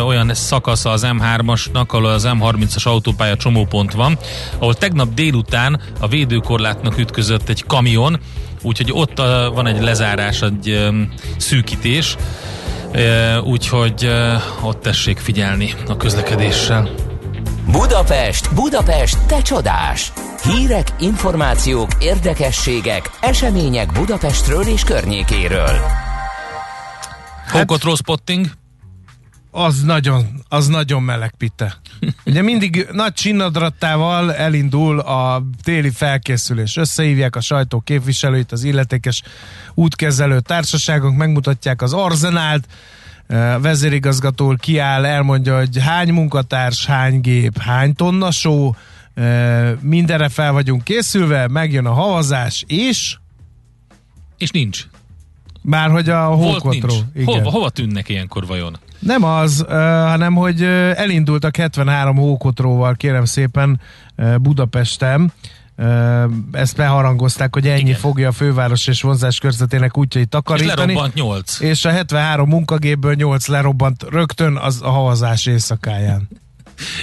[0.06, 4.18] olyan szakasza az M3-asnak, ahol az M30-as autópálya csomópont van,
[4.58, 8.18] ahol tegnap délután a védőkorlátnak ütközött egy kamion,
[8.62, 9.18] úgyhogy ott
[9.54, 10.88] van egy lezárás, egy
[11.36, 12.16] szűkítés,
[13.44, 14.10] úgyhogy
[14.62, 16.90] ott tessék figyelni a közlekedéssel.
[17.70, 20.12] Budapest, Budapest, te csodás!
[20.42, 25.80] Hírek, információk, érdekességek, események Budapestről és környékéről.
[27.46, 28.46] Hát, spotting?
[29.58, 31.76] Az nagyon, az nagyon meleg pite.
[32.26, 36.76] Ugye mindig nagy csinnadrattával elindul a téli felkészülés.
[36.76, 39.22] Összehívják a sajtó képviselőit, az illetékes
[39.74, 42.66] útkezelő társaságok, megmutatják az arzenált,
[43.28, 48.74] a vezérigazgató kiáll, elmondja, hogy hány munkatárs, hány gép, hány tonna só,
[49.80, 53.16] mindenre fel vagyunk készülve, megjön a havazás, és...
[54.38, 54.86] És nincs.
[55.62, 56.94] Már hogy a hókotró.
[57.24, 58.78] Hova, hova tűnnek ilyenkor vajon?
[58.98, 63.80] Nem az, hanem hogy uh, elindultak 73 hókotróval, kérem szépen
[64.40, 65.32] Budapesten.
[66.52, 67.94] Ezt beharangozták, hogy ennyi Igen.
[67.94, 70.70] fogja a főváros és vonzás körzetének útjait takarítani.
[70.70, 71.60] És lerobbant 8.
[71.60, 76.28] És a 73 munkagépből 8 lerobbant rögtön az a havazás éjszakáján.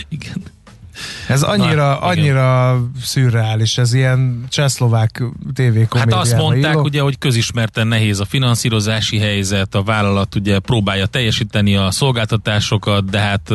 [0.09, 0.43] Igen.
[1.27, 6.13] Ez annyira, Na, annyira szürreális, ez ilyen csehszlovák tévékomédiában.
[6.13, 6.81] Hát azt mondták illó.
[6.81, 13.19] ugye, hogy közismerten nehéz a finanszírozási helyzet, a vállalat ugye próbálja teljesíteni a szolgáltatásokat, de
[13.19, 13.49] hát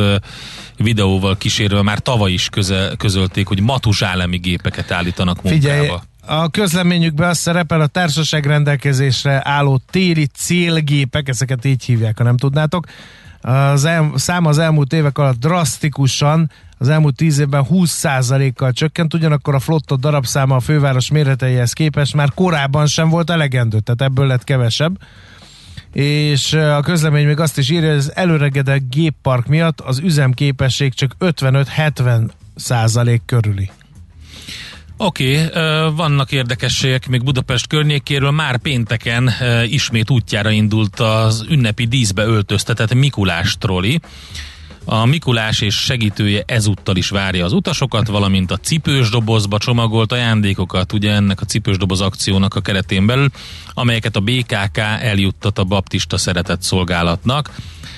[0.77, 5.61] videóval kísérve már tavaly is köze, közölték, hogy matuzsálemi gépeket állítanak munkába.
[5.61, 5.89] Figyelj,
[6.25, 12.37] a közleményükben az szerepel a társaság rendelkezésre álló téli célgépek, ezeket így hívják, ha nem
[12.37, 12.85] tudnátok.
[13.41, 19.55] Az el, szám az elmúlt évek alatt drasztikusan az elmúlt tíz évben 20%-kal csökkent, ugyanakkor
[19.55, 24.43] a flotta darabszáma a főváros méreteihez képest már korábban sem volt elegendő, tehát ebből lett
[24.43, 24.97] kevesebb.
[25.93, 31.15] És a közlemény még azt is írja, hogy az előregedett géppark miatt az üzemképesség csak
[31.19, 33.69] 55-70 százalék körüli.
[35.01, 38.31] Oké, okay, vannak érdekességek még Budapest környékéről.
[38.31, 39.31] Már pénteken
[39.65, 43.99] ismét útjára indult az ünnepi díszbe öltöztetett Mikulás troli.
[44.91, 50.93] A Mikulás és segítője ezúttal is várja az utasokat, valamint a cipős dobozba csomagolt ajándékokat,
[50.93, 53.29] ugye ennek a cipős doboz akciónak a keretén belül,
[53.73, 57.51] amelyeket a BKK eljuttat a baptista szeretett szolgálatnak.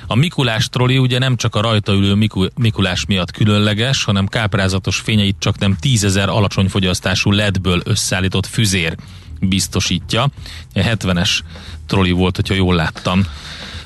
[0.08, 5.36] A Mikulás troli ugye nem csak a rajta ülő Mikulás miatt különleges, hanem káprázatos fényeit
[5.39, 8.95] csak nem tízezer alacsony fogyasztású ledből összeállított füzér
[9.39, 10.30] biztosítja.
[10.75, 11.39] 70-es
[11.88, 13.25] troli volt, hogyha jól láttam.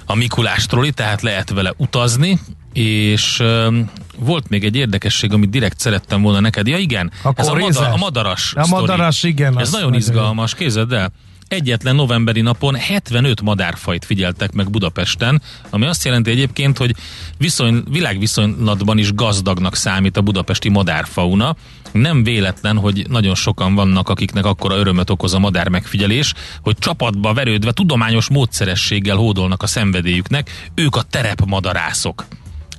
[0.05, 2.39] A Mikulás troli, tehát lehet vele utazni,
[2.75, 6.67] és um, volt még egy érdekesség, amit direkt szerettem volna neked.
[6.67, 9.59] Ja igen, a ez a, madar, a madaras A madaras, igen.
[9.59, 11.11] Ez nagyon izgalmas, képzeld el.
[11.47, 16.95] Egyetlen novemberi napon 75 madárfajt figyeltek meg Budapesten, ami azt jelenti egyébként, hogy
[17.37, 21.55] viszony, világviszonylatban is gazdagnak számít a budapesti madárfauna.
[21.91, 27.33] Nem véletlen, hogy nagyon sokan vannak, akiknek akkora örömöt okoz a madár megfigyelés, hogy csapatba
[27.33, 32.25] verődve tudományos módszerességgel hódolnak a szenvedélyüknek, ők a terepmadarászok.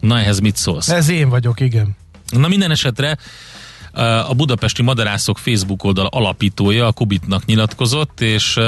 [0.07, 0.89] Na ehhez mit szólsz?
[0.89, 1.97] Ez én vagyok, igen.
[2.31, 3.17] Na minden esetre
[4.29, 8.61] a Budapesti Madarászok Facebook oldal alapítója a Kubitnak nyilatkozott, és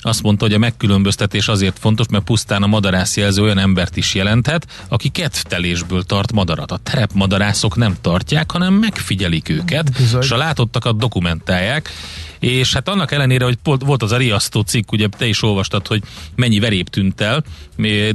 [0.00, 4.14] azt mondta, hogy a megkülönböztetés azért fontos, mert pusztán a madarász jelző olyan embert is
[4.14, 6.70] jelenthet, aki kedvtelésből tart madarat.
[6.70, 10.22] A terepmadarászok nem tartják, hanem megfigyelik őket, Bizony.
[10.22, 11.90] és a látottakat dokumentálják.
[12.38, 16.02] És hát annak ellenére, hogy volt az a riasztó cikk, ugye te is olvastad, hogy
[16.34, 17.44] mennyi verép tűnt el,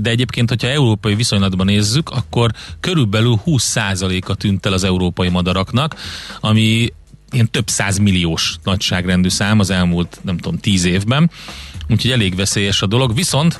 [0.01, 5.95] de egyébként, hogyha európai viszonylatban nézzük, akkor körülbelül 20%-a tűnt el az európai madaraknak,
[6.39, 6.93] ami
[7.31, 11.31] ilyen több százmilliós nagyságrendű szám az elmúlt, nem tudom, tíz évben.
[11.91, 13.15] Úgyhogy elég veszélyes a dolog.
[13.15, 13.59] Viszont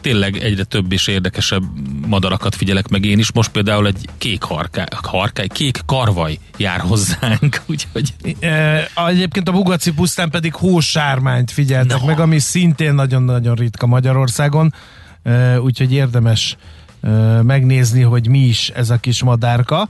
[0.00, 1.62] tényleg egyre több és érdekesebb
[2.06, 3.32] madarakat figyelek meg én is.
[3.32, 8.14] Most például egy kék harkály, harkály kék karvaj jár hozzánk, úgyhogy...
[8.40, 12.06] E, egyébként a bugaci pusztán pedig hósármányt figyeltek No.
[12.06, 14.74] meg, ami szintén nagyon-nagyon ritka Magyarországon,
[15.22, 16.56] e, úgyhogy érdemes
[17.00, 17.08] e,
[17.42, 19.88] megnézni, hogy mi is ez a kis madárka,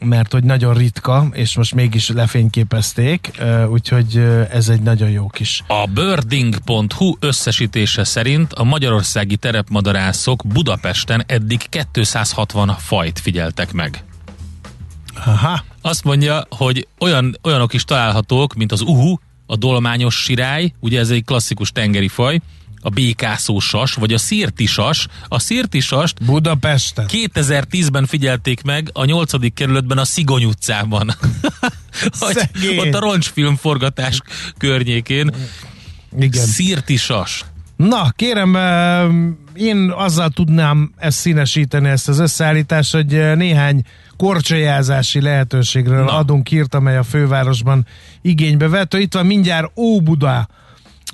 [0.00, 3.30] mert hogy nagyon ritka, és most mégis lefényképezték,
[3.68, 4.16] úgyhogy
[4.50, 12.74] ez egy nagyon jó kis A birding.hu összesítése szerint a magyarországi terepmadarászok Budapesten eddig 260
[12.78, 14.04] fajt figyeltek meg.
[15.24, 20.98] Aha, Azt mondja, hogy olyan, olyanok is találhatók, mint az uhu, a dolmányos sirály, ugye
[20.98, 22.40] ez egy klasszikus tengeri faj,
[22.80, 25.06] a békászó sas, vagy a szirtisas.
[25.28, 27.06] A szirtisast Budapesten.
[27.08, 29.54] 2010-ben figyelték meg a 8.
[29.54, 31.10] kerületben a Szigony utcában.
[32.78, 34.20] Ott a roncsfilm forgatás
[34.58, 35.30] környékén.
[36.18, 36.46] Igen.
[36.46, 37.44] Szirtisas.
[37.76, 39.08] Na, kérem, eh,
[39.54, 43.82] én azzal tudnám ezt színesíteni, ezt az összeállítást, hogy eh, néhány
[44.16, 46.16] korcsolyázási lehetőségről Na.
[46.16, 47.86] adunk hírt, amely a fővárosban
[48.22, 48.94] igénybe vett.
[48.94, 50.48] Itt van mindjárt Óbuda,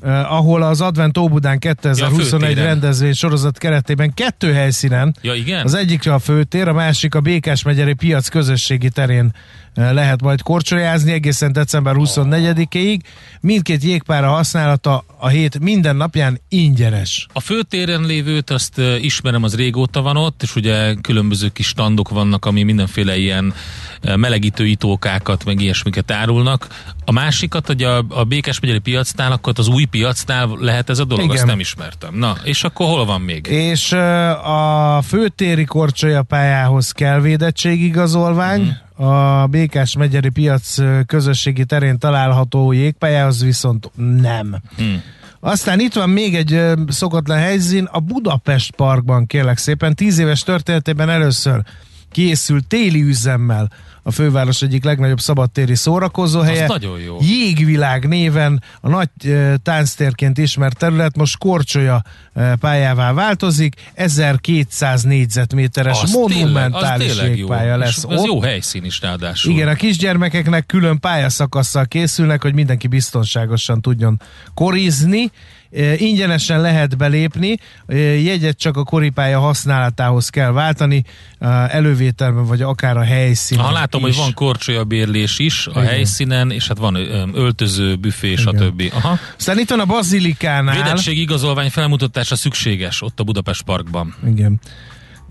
[0.02, 2.64] ahol az Advent Óbudán 2021 főtéren.
[2.64, 5.64] rendezvény sorozat keretében kettő helyszínen, Ja, igen?
[5.64, 9.32] az egyik a főtér, a másik a Békás megyeri piac közösségi terén
[9.76, 13.00] lehet majd korcsolyázni egészen december 24-ig.
[13.40, 17.26] Mindkét jégpára használata a hét minden napján ingyenes.
[17.32, 22.44] A főtéren lévőt azt ismerem, az régóta van ott, és ugye különböző kis standok vannak,
[22.44, 23.54] ami mindenféle ilyen
[24.16, 26.66] melegítő itókákat, meg ilyesmiket árulnak.
[27.04, 31.04] A másikat, hogy a, a Békás megyeri piacnál, akkor az új piacnál lehet ez a
[31.04, 31.36] dolog, Igen.
[31.36, 32.14] azt nem ismertem.
[32.14, 33.46] Na, és akkor hol van még?
[33.46, 33.92] És
[34.42, 38.70] a főtéri korcsolyapályához kell védettségigazolvány, Mhm.
[38.96, 40.74] A Békás megyeri piac
[41.06, 44.56] közösségi terén található jégpályához viszont nem.
[44.76, 45.02] Hmm.
[45.40, 51.10] Aztán itt van még egy szokatlan helyszín, a Budapest Parkban kérlek szépen, tíz éves történetében
[51.10, 51.62] először
[52.10, 53.70] készült téli üzemmel
[54.06, 56.62] a főváros egyik legnagyobb szabadtéri szórakozóhelye.
[56.62, 57.16] Az nagyon jó.
[57.20, 59.08] Jégvilág néven a nagy
[59.62, 62.02] tánctérként ismert terület most korcsolya
[62.60, 67.36] pályává változik, 1200 négyzetméteres Az tényleg- monumentális az tényleg jó.
[67.38, 68.12] jégpálya lesz És ott.
[68.12, 69.52] Ez jó helyszín is ráadásul.
[69.52, 74.20] Igen, a kisgyermekeknek külön pályaszakasszal készülnek, hogy mindenki biztonságosan tudjon
[74.54, 75.30] korizni.
[75.96, 77.58] Ingyenesen lehet belépni,
[78.22, 81.04] jegyet csak a koripálya használatához kell váltani,
[81.68, 84.06] elővételben vagy akár a helyszínen Ha látom, is.
[84.16, 85.84] hogy van korcsolyabérlés is a Igen.
[85.86, 86.94] helyszínen, és hát van
[87.34, 88.36] öltöző, büfé, Igen.
[88.44, 88.82] stb.
[88.94, 89.18] Aha.
[89.38, 90.74] Aztán itt van a Bazilikánál.
[90.74, 94.14] Védettség igazolvány felmutatása szükséges ott a Budapest Parkban.
[94.26, 94.60] Igen.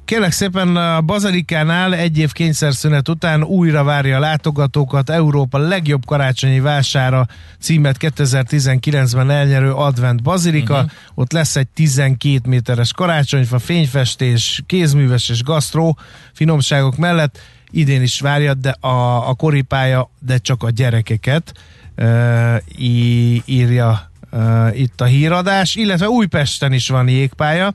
[0.06, 6.60] Kérlek szépen a Bazilikánál egy év kényszerszünet után újra várja a látogatókat Európa legjobb karácsonyi
[6.60, 7.28] vására
[7.60, 10.74] címet 2019-ben elnyerő Advent Bazilika.
[10.74, 10.92] Uh-huh.
[11.14, 15.98] Ott lesz egy 12 méteres karácsonyfa, fényfestés, kézműves és gasztró
[16.34, 17.40] finomságok mellett.
[17.72, 21.54] Idén is várja de a, a koripálya, de csak a gyerekeket
[21.98, 27.74] uh, í- írja uh, itt a híradás, illetve Újpesten is van jégpálya.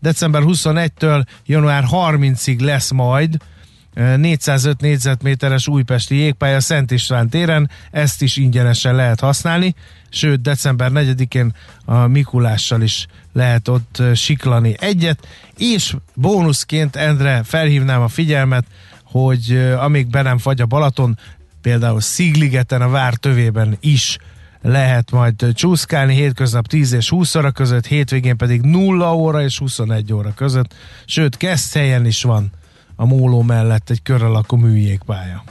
[0.00, 8.22] December 21-től január 30-ig lesz majd uh, 405 négyzetméteres újpesti jégpálya Szent István téren, ezt
[8.22, 9.74] is ingyenesen lehet használni,
[10.10, 18.08] sőt december 4-én a Mikulással is lehet ott siklani egyet, és bónuszként Endre felhívnám a
[18.08, 18.64] figyelmet,
[19.04, 21.18] hogy amíg be nem fagy a Balaton,
[21.62, 24.18] például Szigligeten, a vár tövében is
[24.62, 30.12] lehet majd csúszkálni, hétköznap 10 és 20 óra között, hétvégén pedig 0 óra és 21
[30.12, 31.36] óra között, sőt,
[31.72, 32.50] helyen is van
[32.96, 35.42] a móló mellett egy kör alakú műjégpálya.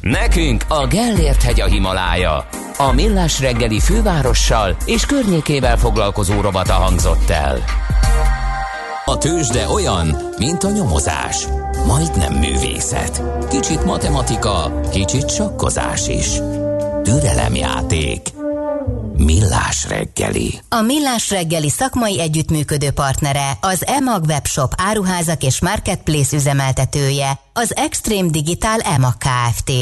[0.00, 2.46] Nekünk a Gellért hegy a Himalája.
[2.76, 7.58] A Millás reggeli fővárossal és környékével foglalkozó rovata hangzott el.
[9.04, 11.46] A tőzsde olyan, mint a nyomozás.
[11.86, 13.22] Majdnem művészet.
[13.50, 16.40] Kicsit matematika, kicsit sakkozás is.
[17.04, 18.20] Türelemjáték.
[19.16, 20.60] Millás reggeli.
[20.68, 28.30] A Millás reggeli szakmai együttműködő partnere, az EMAG webshop áruházak és marketplace üzemeltetője, az Extreme
[28.30, 29.72] Digital EMAG Kft.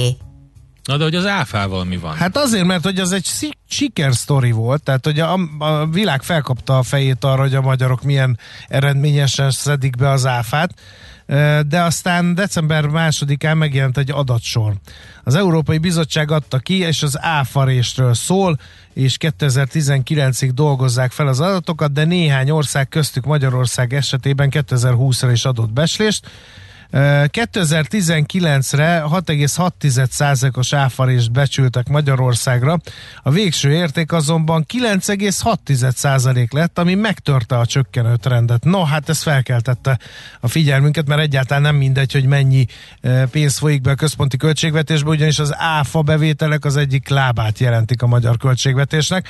[0.84, 2.14] Na de hogy az áfával mi van?
[2.14, 3.28] Hát azért, mert hogy az egy
[3.68, 8.38] sikersztori volt, tehát hogy a, a világ felkapta a fejét arra, hogy a magyarok milyen
[8.68, 10.74] eredményesen szedik be az áfát,
[11.66, 14.74] de aztán december másodikán megjelent egy adatsor.
[15.24, 18.58] Az Európai Bizottság adta ki, és az áfarésről szól,
[18.92, 25.72] és 2019-ig dolgozzák fel az adatokat, de néhány ország köztük Magyarország esetében 2020-ra is adott
[25.72, 26.30] beslést.
[26.92, 32.78] 2019-re 6,6%-os áfarést becsültek Magyarországra,
[33.22, 38.64] a végső érték azonban 9,6% lett, ami megtörte a csökkenő trendet.
[38.64, 39.98] No, hát ez felkeltette
[40.40, 42.66] a figyelmünket, mert egyáltalán nem mindegy, hogy mennyi
[43.30, 48.06] pénz folyik be a központi költségvetésbe, ugyanis az áfa bevételek az egyik lábát jelentik a
[48.06, 49.28] magyar költségvetésnek.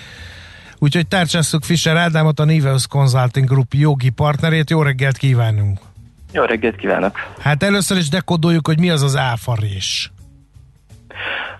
[0.79, 4.71] Úgyhogy tárcsázzuk Fischer Ádámot, a Niveus Consulting Group jogi partnerét.
[4.71, 5.91] Jó reggelt kívánunk!
[6.33, 7.18] Jó reggelt kívánok!
[7.41, 10.12] Hát először is dekodoljuk, hogy mi az az áfarés.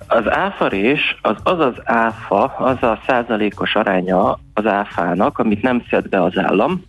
[0.07, 6.09] Az áfarés az az az áfa, az a százalékos aránya az áfának, amit nem szed
[6.09, 6.83] be az állam.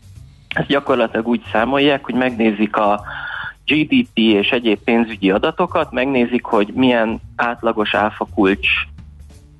[0.48, 3.02] Ezt gyakorlatilag úgy számolják, hogy megnézik a
[3.66, 8.68] GDP és egyéb pénzügyi adatokat, megnézik, hogy milyen átlagos áfa kulcs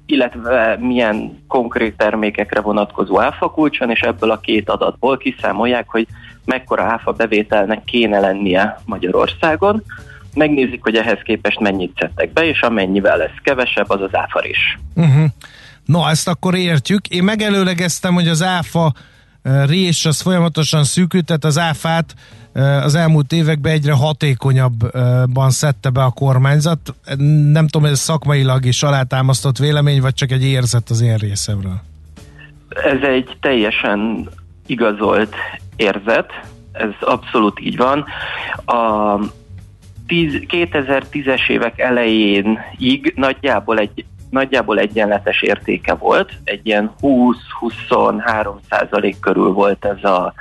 [0.06, 6.08] illetve milyen konkrét termékekre vonatkozó áfa kulcson, és ebből a két adatból kiszámolják, hogy
[6.46, 9.84] mekkora áfa bevételnek kéne lennie Magyarországon.
[10.34, 14.80] Megnézik, hogy ehhez képest mennyit szedtek be, és amennyivel lesz kevesebb, az az áfa is.
[14.96, 15.26] Uh-huh.
[15.86, 17.08] No, ezt akkor értjük.
[17.08, 18.94] Én megelőlegeztem, hogy az áfa
[19.66, 22.16] rés az folyamatosan szűkült, tehát az áfát
[22.84, 26.94] az elmúlt években egyre hatékonyabban szedte be a kormányzat.
[27.52, 31.82] Nem tudom, ez szakmailag is alátámasztott vélemény, vagy csak egy érzet az én részemről?
[32.70, 34.30] Ez egy teljesen
[34.66, 35.36] igazolt
[35.76, 36.32] érzet,
[36.72, 38.06] ez abszolút így van.
[38.66, 39.18] A
[40.08, 49.52] 2010-es évek elején ig nagyjából egy nagyjából egyenletes értéke volt, egy ilyen 20-23 százalék körül
[49.52, 50.34] volt ez a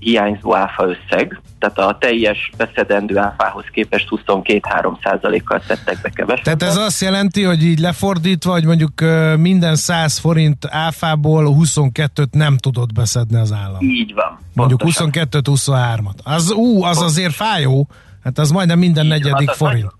[0.00, 6.44] hiányzó áfa összeg, tehát a teljes beszedendő áfához képest 22-3 százalékkal szedtek be kevesebb.
[6.44, 8.92] Tehát ez azt jelenti, hogy így lefordítva, hogy mondjuk
[9.36, 13.80] minden 100 forint áfából 22-t nem tudott beszedni az állam.
[13.80, 14.38] Így van.
[14.54, 16.24] Mondjuk 22-23-at.
[16.24, 17.88] Az, ú, az azért fájó,
[18.24, 19.80] hát az majdnem minden így negyedik van, forint.
[19.80, 19.98] Nagyon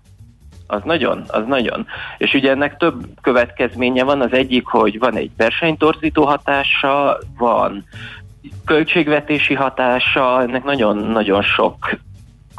[0.71, 1.85] az nagyon, az nagyon.
[2.17, 4.21] És ugye ennek több következménye van.
[4.21, 7.85] Az egyik, hogy van egy versenytorzító hatása, van
[8.65, 11.99] költségvetési hatása, ennek nagyon-nagyon sok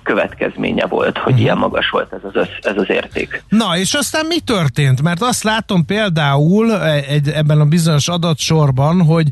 [0.03, 1.41] következménye volt, hogy uh-huh.
[1.41, 3.45] ilyen magas volt ez az, össz, ez az érték.
[3.49, 5.03] Na, és aztán mi történt?
[5.03, 9.27] Mert azt látom például egy, ebben a bizonyos adatsorban, hogy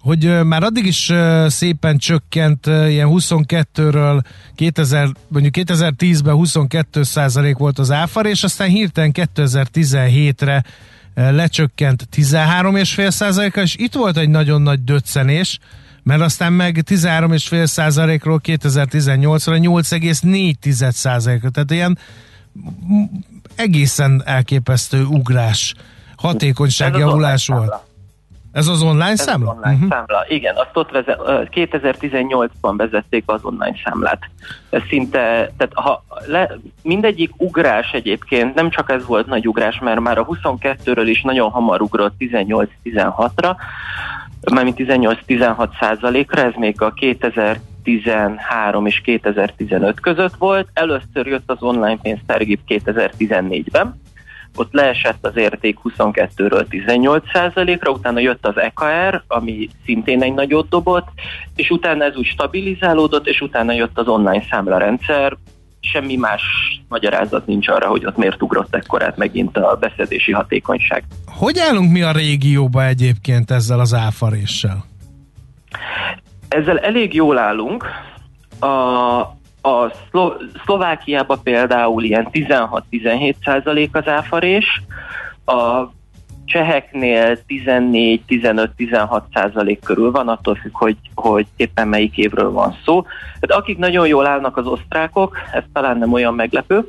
[0.00, 1.12] hogy már addig is
[1.46, 4.22] szépen csökkent, ilyen 22-ről
[4.54, 10.64] 2000, mondjuk 2010-ben 22 százalék volt az áfar, és aztán hirtelen 2017-re
[11.16, 15.58] lecsökkent 13,5 százaléka, és itt volt egy nagyon nagy döccenés,
[16.02, 21.98] mert aztán meg 13,5 százalékról 2018-ra 8,4 százaléka, tehát ilyen
[23.54, 25.74] egészen elképesztő ugrás,
[26.16, 27.85] hatékonyságjavulás volt.
[28.56, 29.50] Ez az online Ez számla?
[29.50, 29.90] Az online uh-huh.
[29.90, 30.54] számla, igen.
[30.56, 34.18] Azt ott vezet, 2018-ban vezették az online számlát.
[34.70, 35.18] Ez szinte,
[35.56, 40.26] tehát ha le, mindegyik ugrás egyébként, nem csak ez volt nagy ugrás, mert már a
[40.26, 43.56] 22-ről is nagyon hamar ugrott 18-16-ra,
[44.52, 50.68] mármint 18-16 százalékra, ez még a 2013 és 2015 között volt.
[50.72, 54.00] Először jött az online pénztárgép 2014-ben,
[54.58, 61.08] ott leesett az érték 22-ről 18%-ra, utána jött az EKR, ami szintén egy nagyot dobott,
[61.56, 65.36] és utána ez úgy stabilizálódott, és utána jött az online számlarendszer,
[65.80, 66.42] semmi más
[66.88, 71.04] magyarázat nincs arra, hogy ott miért ugrott ekkorát megint a beszedési hatékonyság.
[71.26, 74.84] Hogy állunk mi a régióba egyébként ezzel az áfaréssel?
[76.48, 77.84] Ezzel elég jól állunk.
[78.60, 78.66] A,
[79.66, 84.82] a Szlo- Szlovákiában például ilyen 16-17 százalék az áfarés,
[85.44, 85.84] a
[86.44, 93.02] cseheknél 14-15-16 százalék körül van, attól függ, hogy, hogy éppen melyik évről van szó.
[93.40, 96.86] Tehát akik nagyon jól állnak az osztrákok, ez talán nem olyan meglepő,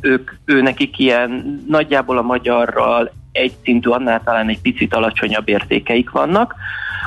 [0.00, 6.10] ők, ő nekik ilyen nagyjából a magyarral egy szintű, annál talán egy picit alacsonyabb értékeik
[6.10, 6.54] vannak.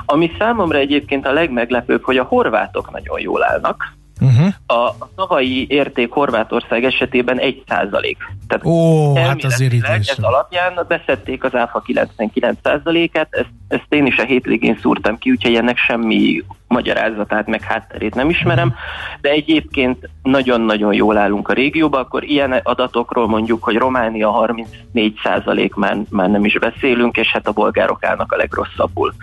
[0.06, 4.54] Ami számomra egyébként a legmeglepőbb, hogy a horvátok nagyon jól állnak, Uh-huh.
[4.66, 8.18] A, a tavalyi érték Horvátország esetében 1 százalék.
[8.48, 14.18] Tehát Ó, hát az Ez alapján beszedték az áfa 99 százalékát, ezt, ezt én is
[14.18, 18.74] a hétvégén szúrtam ki, úgyhogy ennek semmi magyarázatát, meg hátterét nem ismerem,
[19.22, 25.74] de egyébként nagyon-nagyon jól állunk a régióban, akkor ilyen adatokról mondjuk, hogy Románia 34 százalék
[25.74, 29.14] már, már nem is beszélünk, és hát a bolgárok állnak a legrosszabbul.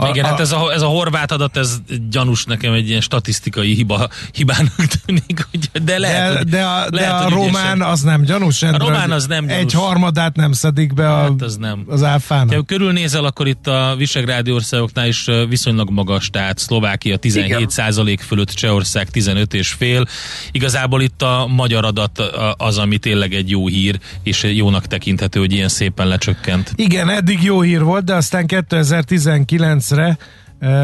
[0.00, 1.78] A, Igen, a, hát ez a, ez a horvát adat, ez
[2.10, 6.86] gyanús nekem egy ilyen statisztikai hiba, hibának tűnik, hogy, de lehet, de, hogy, de a,
[6.90, 7.82] lehet, de a román ügyesen.
[7.82, 8.62] az nem gyanús.
[8.62, 9.62] A román az nem gyanús.
[9.62, 11.84] Egy harmadát nem szedik be a, hát az, nem.
[11.86, 12.54] az áfának.
[12.54, 17.68] Ha körülnézel, akkor itt a Visegrádi országoknál is viszonylag magas, tehát Szlovákia 17 Igen.
[17.68, 20.06] százalék fölött, Csehország 15 és fél.
[20.50, 22.18] Igazából itt a magyar adat
[22.56, 26.72] az, ami tényleg egy jó hír, és jónak tekinthető, hogy ilyen szépen lecsökkent.
[26.74, 30.16] Igen, eddig jó hír volt, de aztán 2019 2009-re,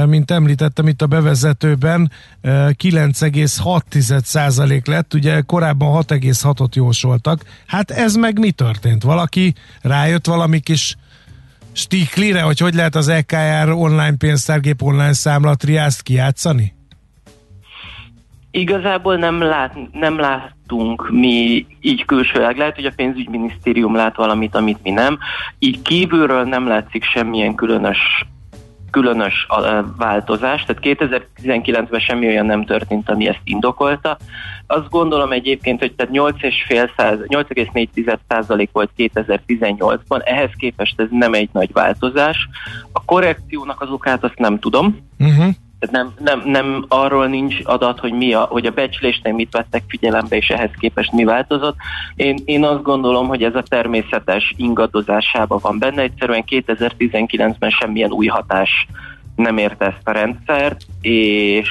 [0.07, 2.11] mint említettem itt a bevezetőben,
[2.43, 7.41] 9,6% lett, ugye korábban 6,6-ot jósoltak.
[7.67, 9.03] Hát ez meg mi történt?
[9.03, 10.97] Valaki rájött valami kis
[11.73, 16.75] stiklire, hogy hogy lehet az EKR online pénztárgép online számlatriászt kijátszani?
[18.51, 22.57] Igazából nem, lát, nem láttunk mi így külsőleg.
[22.57, 25.19] Lehet, hogy a pénzügyminisztérium lát valamit, amit mi nem.
[25.59, 27.99] Így kívülről nem látszik semmilyen különös
[28.97, 29.47] különös
[29.97, 34.17] változás, tehát 2019-ben semmi olyan nem történt, ami ezt indokolta.
[34.67, 36.13] Azt gondolom egyébként, hogy tehát
[37.29, 42.49] 8,4% volt 2018-ban, ehhez képest ez nem egy nagy változás.
[42.93, 45.55] A korrekciónak az okát azt nem tudom, uh-huh.
[45.79, 49.83] Tehát nem, nem, nem arról nincs adat, hogy, mi a, hogy a becslésnél mit vettek
[49.89, 51.77] figyelembe, és ehhez képest mi változott.
[52.15, 56.03] Én, én azt gondolom, hogy ez a természetes ingadozásában van benne.
[56.03, 58.87] Egyszerűen 2019-ben semmilyen új hatás
[59.37, 61.69] nem érte ezt a rendszert, és,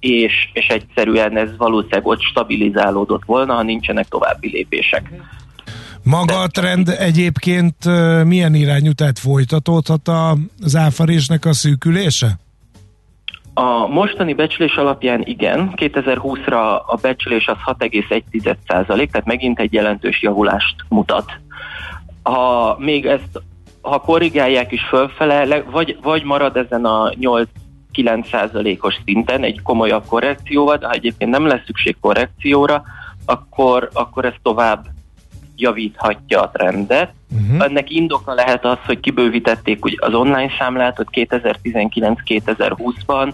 [0.00, 5.10] és, és egyszerűen ez valószínűleg ott stabilizálódott volna, ha nincsenek további lépések.
[6.02, 7.74] Maga a trend egyébként
[8.24, 10.08] milyen irányú, tehát folytatódhat
[10.62, 12.38] az áfarésnek a szűkülése?
[13.60, 20.74] A mostani becslés alapján igen, 2020-ra a becslés az 6,1% tehát megint egy jelentős javulást
[20.88, 21.32] mutat.
[22.22, 23.42] Ha még ezt,
[23.80, 27.48] ha korrigálják is fölfele, vagy, vagy marad ezen a 8
[27.92, 28.28] 9
[28.80, 32.82] os szinten egy komolyabb korrekcióval, de ha egyébként nem lesz szükség korrekcióra,
[33.26, 34.86] akkor, akkor ez tovább
[35.58, 37.12] javíthatja a trendet.
[37.30, 37.64] Uh-huh.
[37.64, 43.32] Ennek indoka lehet az, hogy kibővítették ugye az online számlátot 2019-2020-ban,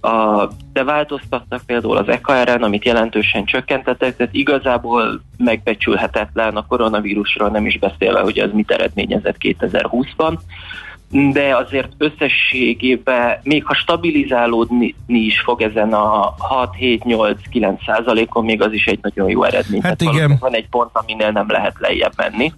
[0.00, 7.66] a, de változtattak például az EKR-en, amit jelentősen csökkentettek, tehát igazából megbecsülhetetlen a koronavírusról nem
[7.66, 10.38] is beszélve, hogy az mit eredményezett 2020-ban
[11.10, 16.34] de azért összességében, még ha stabilizálódni is fog ezen a
[16.80, 19.82] 6-7-8-9 százalékon, még az is egy nagyon jó eredmény.
[19.82, 20.36] Hát Tehát igen.
[20.40, 22.52] Van egy pont, aminél nem lehet lejjebb menni.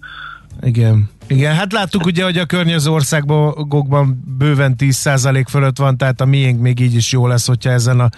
[0.61, 1.09] Igen.
[1.27, 6.61] Igen, hát láttuk ugye, hogy a környező országokban bőven 10% fölött van, tehát a miénk
[6.61, 8.09] még így is jó lesz, hogyha ezen a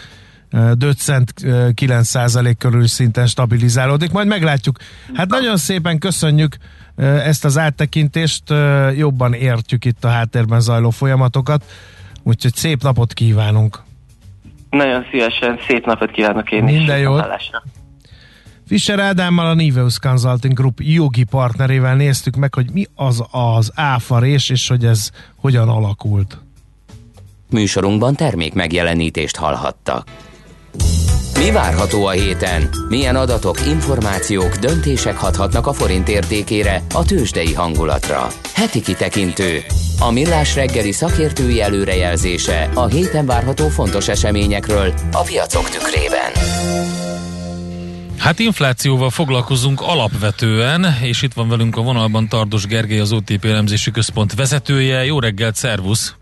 [0.73, 4.77] döccent 9% körül szinten stabilizálódik, majd meglátjuk.
[5.13, 6.57] Hát nagyon szépen köszönjük
[6.95, 8.43] ezt az áttekintést,
[8.95, 11.63] jobban értjük itt a háttérben zajló folyamatokat,
[12.23, 13.83] úgyhogy szép napot kívánunk!
[14.69, 16.87] Nagyon szívesen, szép napot kívánok én Minden is.
[16.87, 17.25] Minden jót!
[18.67, 24.49] Fischer Ádámmal a Niveus Consulting Group jogi partnerével néztük meg, hogy mi az az áfarés,
[24.49, 26.37] és hogy ez hogyan alakult.
[27.49, 30.07] Műsorunkban termék megjelenítést hallhattak.
[31.39, 32.69] Mi várható a héten?
[32.89, 38.27] Milyen adatok, információk, döntések hathatnak a forint értékére, a tőzsdei hangulatra?
[38.53, 39.63] Heti kitekintő.
[39.99, 46.31] A millás reggeli szakértői előrejelzése a héten várható fontos eseményekről a piacok tükrében.
[48.17, 53.91] Hát inflációval foglalkozunk alapvetően, és itt van velünk a vonalban Tardos Gergely, az OTP elemzési
[53.91, 55.05] központ vezetője.
[55.05, 56.15] Jó reggelt, szervusz!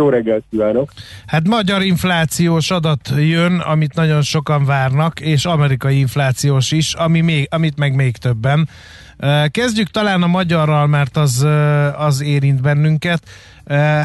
[0.00, 0.92] Jó reggelt kívánok!
[1.26, 7.46] Hát magyar inflációs adat jön, amit nagyon sokan várnak, és amerikai inflációs is, ami még,
[7.50, 8.68] amit meg még többen.
[9.50, 11.46] Kezdjük talán a magyarral, mert az,
[11.96, 13.22] az érint bennünket.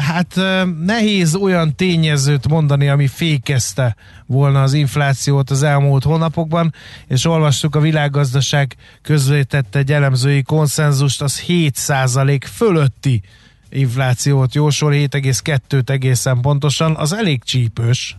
[0.00, 0.40] Hát
[0.84, 6.74] nehéz olyan tényezőt mondani, ami fékezte volna az inflációt az elmúlt hónapokban,
[7.08, 13.22] és olvastuk a világgazdaság közvetett egy elemzői konszenzust, az 7% fölötti
[13.70, 18.16] inflációt jósol, 7,2 egészen pontosan, az elég csípős.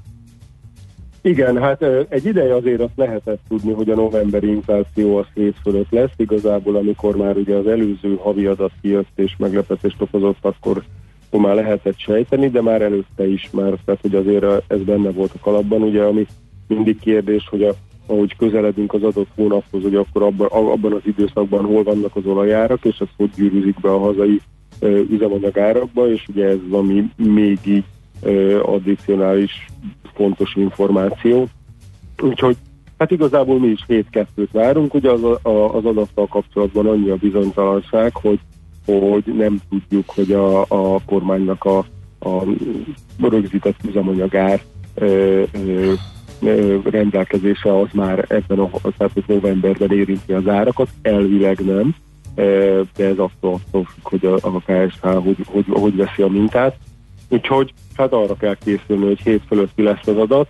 [1.22, 5.92] Igen, hát egy ideje azért azt lehetett tudni, hogy a novemberi infláció az 7 fölött
[5.92, 6.12] lesz.
[6.18, 10.84] Igazából, amikor már ugye az előző havi adat kijött és meglepetést okozott, akkor,
[11.30, 15.40] már lehetett sejteni, de már előtte is már, tehát hogy azért ez benne volt a
[15.40, 15.82] kalapban.
[15.82, 16.26] Ugye, ami
[16.68, 17.74] mindig kérdés, hogy a,
[18.06, 22.86] ahogy közeledünk az adott hónaphoz, hogy akkor abban, abban az időszakban hol vannak az olajárak,
[22.86, 24.42] és ez hogy gyűrűzik be a hazai
[25.10, 27.84] üzemanyagárakba, és ugye ez valami még így
[28.62, 29.66] addicionális
[30.14, 31.48] fontos információ.
[32.22, 32.58] Úgyhogy
[32.98, 38.16] hát igazából mi is 7-2-t várunk, ugye az, a, az adattal kapcsolatban annyi a bizonytalanság,
[38.16, 38.40] hogy,
[38.86, 41.78] hogy nem tudjuk, hogy a, a kormánynak a,
[42.20, 42.44] a
[43.20, 44.62] rögzített üzemanyagár
[44.94, 45.94] ö, ö,
[46.84, 51.96] rendelkezése az már ebben a tehát novemberben érinti az árakat, elvileg nem,
[52.96, 56.78] de ez attól, attól függ, hogy a, a KSH hogy, hogy, hogy veszi a mintát.
[57.30, 60.50] Úgyhogy hát arra kell készülni, hogy hét fölötti lesz az adat,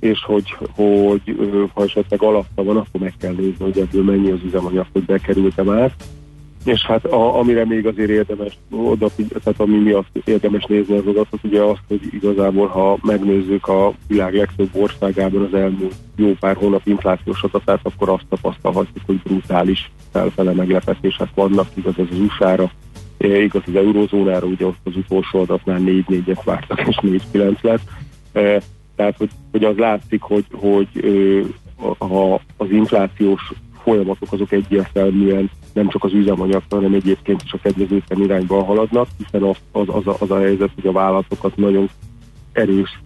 [0.00, 1.36] és hogy, hogy
[1.74, 5.62] ha esetleg alatta van, akkor meg kell nézni, hogy ebből mennyi az üzemanyag, hogy bekerült-e
[5.62, 5.94] már.
[6.64, 11.40] És hát a, amire még azért érdemes, oda, tehát ami miatt érdemes nézni az adatot,
[11.42, 16.86] ugye azt, hogy igazából, ha megnézzük a világ legtöbb országában az elmúlt jó pár hónap
[16.86, 22.70] inflációs adatát, akkor azt tapasztalhatjuk, hogy brutális felfele meglepetések vannak, igaz az USA-ra,
[23.18, 27.82] igaz az eurozónára, ugye ott az utolsó adatnál 4-4-et vártak, és 4-9 lett.
[28.32, 28.62] E,
[28.96, 30.88] tehát, hogy, hogy az látszik, hogy, hogy
[31.98, 33.52] ha az inflációs
[33.82, 39.42] folyamatok azok egyértelműen nem csak az üzemanyag, hanem egyébként is a kedvezőtlen irányba haladnak, hiszen
[39.42, 41.88] az, az, az, a, az a helyzet, hogy a vállalatokat nagyon
[42.52, 43.00] erős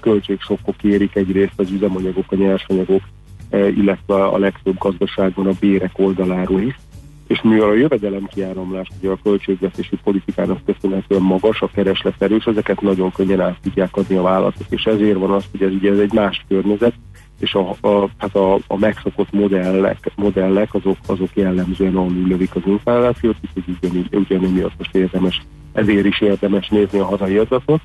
[0.00, 3.02] költségsokkok érik egyrészt az üzemanyagok, a nyersanyagok,
[3.50, 6.78] illetve a legtöbb gazdaságban a bérek oldaláról is.
[7.26, 12.80] És mivel a jövedelem kiáramlás ugye a költségvetési politikának köszönhetően magas, a kereslet erős, ezeket
[12.80, 15.98] nagyon könnyen át tudják adni a vállalatok, és ezért van az, hogy ez ugye ez
[15.98, 16.94] egy más környezet,
[17.40, 22.62] és a, a, hát a, a megszokott modellek, modellek azok, azok jellemzően alul lövik az
[22.66, 27.80] inflációt, úgyhogy ugyanígy, ugyanígy miatt most érdemes, ezért is érdemes nézni a hazai adatot.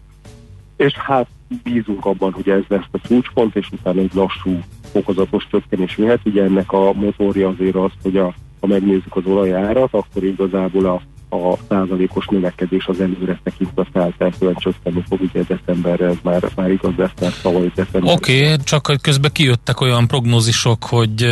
[0.78, 1.28] És hát
[1.64, 4.60] bízunk abban, hogy ez lesz a csúcspont, és utána egy lassú,
[4.91, 6.20] fokozatos csökkenés jöhet.
[6.24, 11.02] Ugye ennek a motorja azért az, hogy a, ha megnézzük az olajárat, akkor igazából a
[11.30, 16.94] a százalékos növekedés az előre tekintve feltehetően csökkenni fog, ugye decemberre ez már, már igaz
[16.98, 18.14] lesz, mert tavaly december.
[18.14, 21.24] Oké, okay, csak közben kijöttek olyan prognózisok, hogy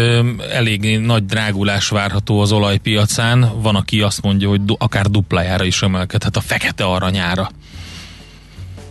[0.52, 3.52] elég nagy drágulás várható az olajpiacán.
[3.62, 7.50] Van, aki azt mondja, hogy akár duplájára is emelkedhet a fekete aranyára.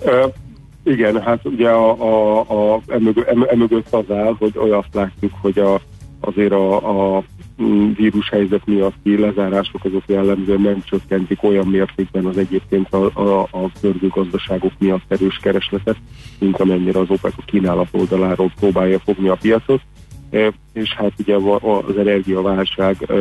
[0.02, 0.32] Uh,
[0.84, 2.82] igen, hát ugye a, a, a
[3.48, 5.80] emögött az áll, hogy olyat látjuk, hogy a,
[6.20, 7.22] azért a, a
[7.96, 14.72] vírushelyzet miatti lezárások azok jellemzően nem csökkentik olyan mértékben az egyébként a, a, a gazdaságok
[14.78, 15.96] miatt erős keresletet,
[16.38, 19.80] mint amennyire az OPEC a kínálat oldaláról próbálja fogni a piacot.
[20.30, 21.36] E, és hát ugye
[21.86, 23.12] az energiaválság e,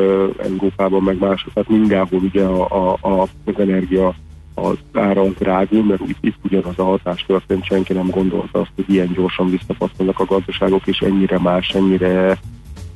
[0.43, 4.15] Európában meg mások, tehát mindenhol ugye a, a, a, az energia
[4.55, 8.71] az ára az drágul, mert itt, itt ugyanaz a hatás történt, senki nem gondolta azt,
[8.75, 12.37] hogy ilyen gyorsan visszapasztanak a gazdaságok, és ennyire más, ennyire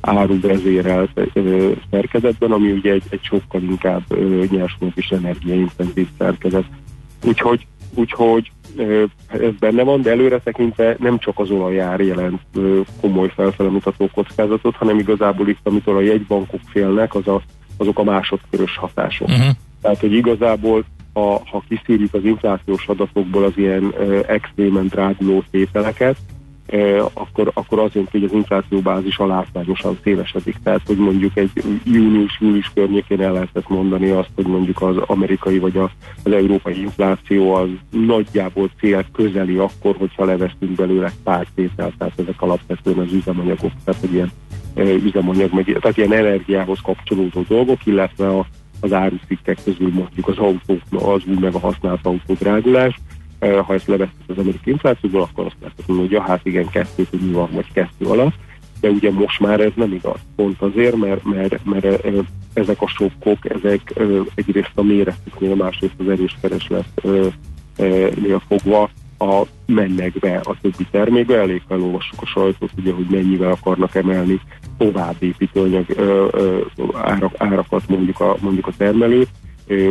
[0.00, 1.20] áruvezérelt
[1.90, 4.02] szerkezetben, ami ugye egy, egy sokkal inkább
[4.50, 6.64] nyersanyag és energiaintenzív szerkezet.
[7.24, 8.50] Úgyhogy, úgyhogy
[9.26, 12.40] ez benne van, de előre tekintve nem csak az olajár jelent
[13.00, 17.42] komoly felfelemutató kockázatot, hanem igazából itt, amitől a jegybankok félnek, az a,
[17.76, 19.28] azok a másodkörös hatások.
[19.28, 19.54] Uh-huh.
[19.82, 23.94] Tehát, hogy igazából ha, ha kiszűrjük az inflációs adatokból az ilyen
[24.26, 26.16] extrémen dráguló tételeket,
[27.12, 30.56] akkor, akkor az jön hogy az inflációbázis alátványosan szélesedik.
[30.62, 31.50] Tehát, hogy mondjuk egy
[31.84, 37.68] június-július környékén el lehetett mondani azt, hogy mondjuk az amerikai vagy az európai infláció az
[37.90, 44.02] nagyjából cél közeli akkor, hogyha levesztünk belőle pár tételt, tehát ezek alapvetően az üzemanyagok, tehát
[44.02, 44.30] egy ilyen
[45.04, 48.46] üzemanyag, meg, tehát ilyen energiához kapcsolódó dolgok, illetve a,
[48.80, 52.94] az árucikkek közül mondjuk az autók, az új meg a használt autó drágulás,
[53.40, 57.06] ha ezt levesszük az amerikai inflációból, akkor azt lehet mondani, hogy ja, hát igen, kettő,
[57.10, 58.34] mi van, vagy kettő alatt,
[58.80, 60.18] de ugye most már ez nem igaz.
[60.36, 62.04] Pont azért, mert, mert, mert
[62.52, 63.94] ezek a sokkok, ezek
[64.34, 67.32] egyrészt a méretüknél, másrészt az erős keresletnél
[68.48, 73.94] fogva a, mennek be a többi termékbe, elég elolvassuk a sajtót, ugye, hogy mennyivel akarnak
[73.94, 74.40] emelni
[74.78, 75.84] tovább építőanyag
[76.92, 79.28] árak, árakat mondjuk a, mondjuk a termelők,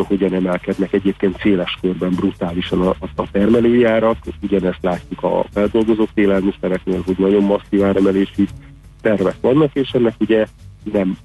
[0.08, 4.18] hogyan emelkednek egyébként széles körben brutálisan a, a termelőjárak.
[4.42, 8.48] Ugyanezt látjuk a feldolgozott élelmiszereknél, hogy nagyon masszív áremelési
[9.02, 10.46] tervek vannak, és ennek ugye
[10.92, 11.18] nem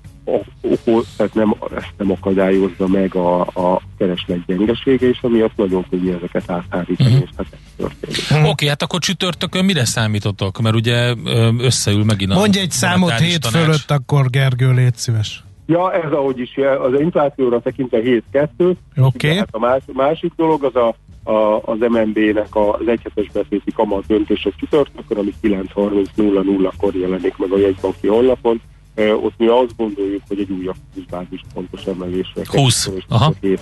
[0.61, 6.12] okol, tehát nem, ezt nem akadályozza meg a, a kereslet gyengesége, és amiatt nagyon könnyű
[6.12, 7.28] ezeket áthárítani, uh-huh.
[7.28, 8.16] és hát ez történik.
[8.16, 8.38] Uh-huh.
[8.38, 10.61] Oké, okay, hát akkor csütörtökön mire számítotok?
[10.61, 11.14] Mert ugye
[11.59, 13.62] összeül megint a Mondj egy számot hét tanács.
[13.62, 15.44] fölött, akkor Gergő, légy szíves.
[15.66, 18.20] Ja, ez ahogy is, az inflációra tekintve 7-2.
[18.60, 18.76] Oké.
[18.96, 19.36] Okay.
[19.36, 20.94] Hát a más, másik dolog az a,
[21.30, 28.06] a, az MNB-nek az egyhetes betéti kamat döntése csütörtökön, ami 9.30.00-kor jelenik meg a jegybanki
[28.06, 28.60] honlapon.
[28.94, 33.32] E, ott mi azt gondoljuk, hogy egy újabb 20 bázis pontos emelésre 20, aha.
[33.40, 33.60] 7,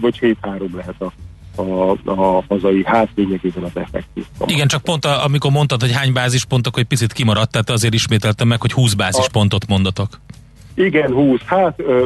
[0.00, 1.12] vagy 7-3 lehet a
[1.56, 4.24] a, a hazai, hát lényegében az effektív.
[4.38, 4.54] Kamat.
[4.54, 7.94] Igen, csak pont a, amikor mondtad, hogy hány bázispont, akkor egy picit kimaradt, tehát azért
[7.94, 10.20] ismételtem meg, hogy 20 bázispontot mondatok.
[10.74, 11.40] Igen, 20.
[11.40, 12.04] Hát ö,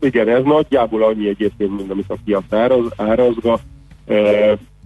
[0.00, 3.58] igen, ez nagyjából annyi egyébként, mint amit a piac áraz, árazga.
[4.06, 4.14] E,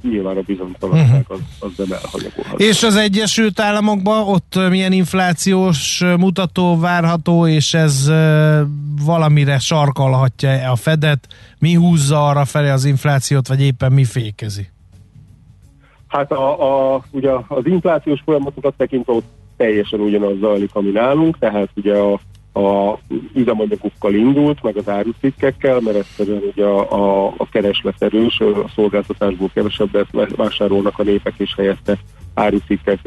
[0.02, 2.64] nyilván a bizonytalanság az, az nem elhanyagolható.
[2.64, 8.12] És az Egyesült Államokban ott milyen inflációs mutató várható, és ez
[9.04, 11.26] valamire sarkalhatja a Fedet?
[11.58, 14.68] Mi húzza arra felé az inflációt, vagy éppen mi fékezi?
[16.08, 21.68] Hát a, a, ugye az inflációs folyamatokat tekintve ott teljesen ugyanaz zajlik, ami nálunk, tehát
[21.74, 22.20] ugye a
[22.58, 22.98] a
[23.34, 29.50] üzemanyagokkal indult, meg az árucikkekkel, mert egyszerűen ugye a, a, a kereslet erős, a szolgáltatásból
[29.54, 30.06] kevesebbet
[30.36, 31.98] vásárolnak a népek, és helyette
[32.34, 33.00] árucikkeket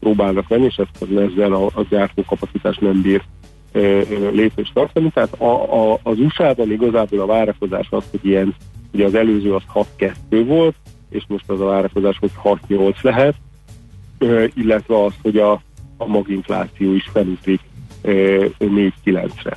[0.00, 3.22] próbálnak venni, és ezt ezzel a, a gyártókapacitás nem bír
[4.32, 5.10] lépést tartani.
[5.14, 8.54] Tehát a, a, az USA-ban igazából a várakozás az, hogy ilyen,
[8.92, 9.62] ugye az előző az
[9.98, 10.12] 6-2
[10.46, 10.74] volt,
[11.10, 12.30] és most az a várakozás, hogy
[12.68, 13.34] 6-8 lehet,
[14.54, 15.52] illetve az, hogy a,
[15.96, 17.60] a maginfláció is felütik
[18.04, 19.56] 4-9-re.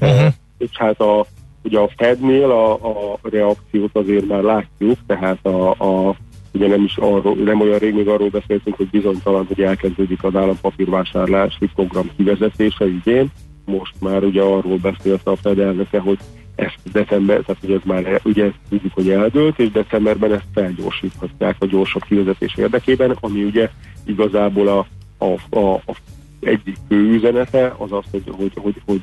[0.00, 0.32] Uh-huh.
[0.58, 1.26] És hát a,
[1.62, 6.16] ugye a Fednél a, a reakciót azért már látjuk, tehát a, a
[6.52, 10.36] ugye nem is arról, nem olyan rég még arról beszéltünk, hogy bizonytalan, hogy elkezdődik az
[10.36, 13.30] állampapírvásárlási program kivezetése idén.
[13.64, 16.18] Most már ugye arról beszélt a Fed elnöke, hogy
[16.54, 21.56] ezt december, tehát ugye ez már ugye ezt tudjuk, hogy eldőlt, és decemberben ezt felgyorsíthatják
[21.58, 23.70] a gyorsabb kivezetés érdekében, ami ugye
[24.04, 24.86] igazából a,
[25.24, 25.96] a, a, a
[26.42, 29.02] egyik fő üzenete az az, hogy, hogy, hogy, hogy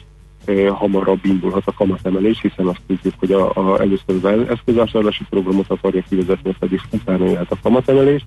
[0.67, 6.03] hamarabb indulhat a kamatemelés, hiszen azt tudjuk, hogy a, a, először az eszközvásárlási programot akarja
[6.09, 8.25] kivezetni, pedig utána jöhet a kamatemelés.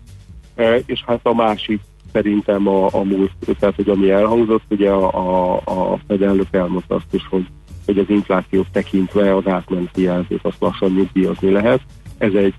[0.87, 1.81] És hát a másik
[2.13, 6.95] szerintem a, a múlt, tehát hogy ami elhangzott, ugye a, a, a Fed elnök elmondta
[6.95, 7.47] azt is, hogy,
[7.87, 11.81] hogy az inflációt tekintve az átmeneti jelzőt azt lassan nyugdíjazni lehet.
[12.19, 12.55] Ez egy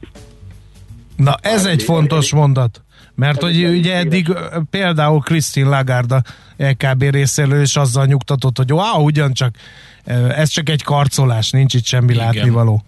[1.15, 2.83] Na ez egy fontos mondat.
[3.15, 4.27] Mert hogy ugye eddig
[4.69, 6.21] például Christine Lagarde
[6.57, 9.55] LKB részéről is azzal nyugtatott, hogy wow, ugyancsak
[10.35, 12.25] ez csak egy karcolás, nincs itt semmi Igen.
[12.25, 12.81] látnivaló.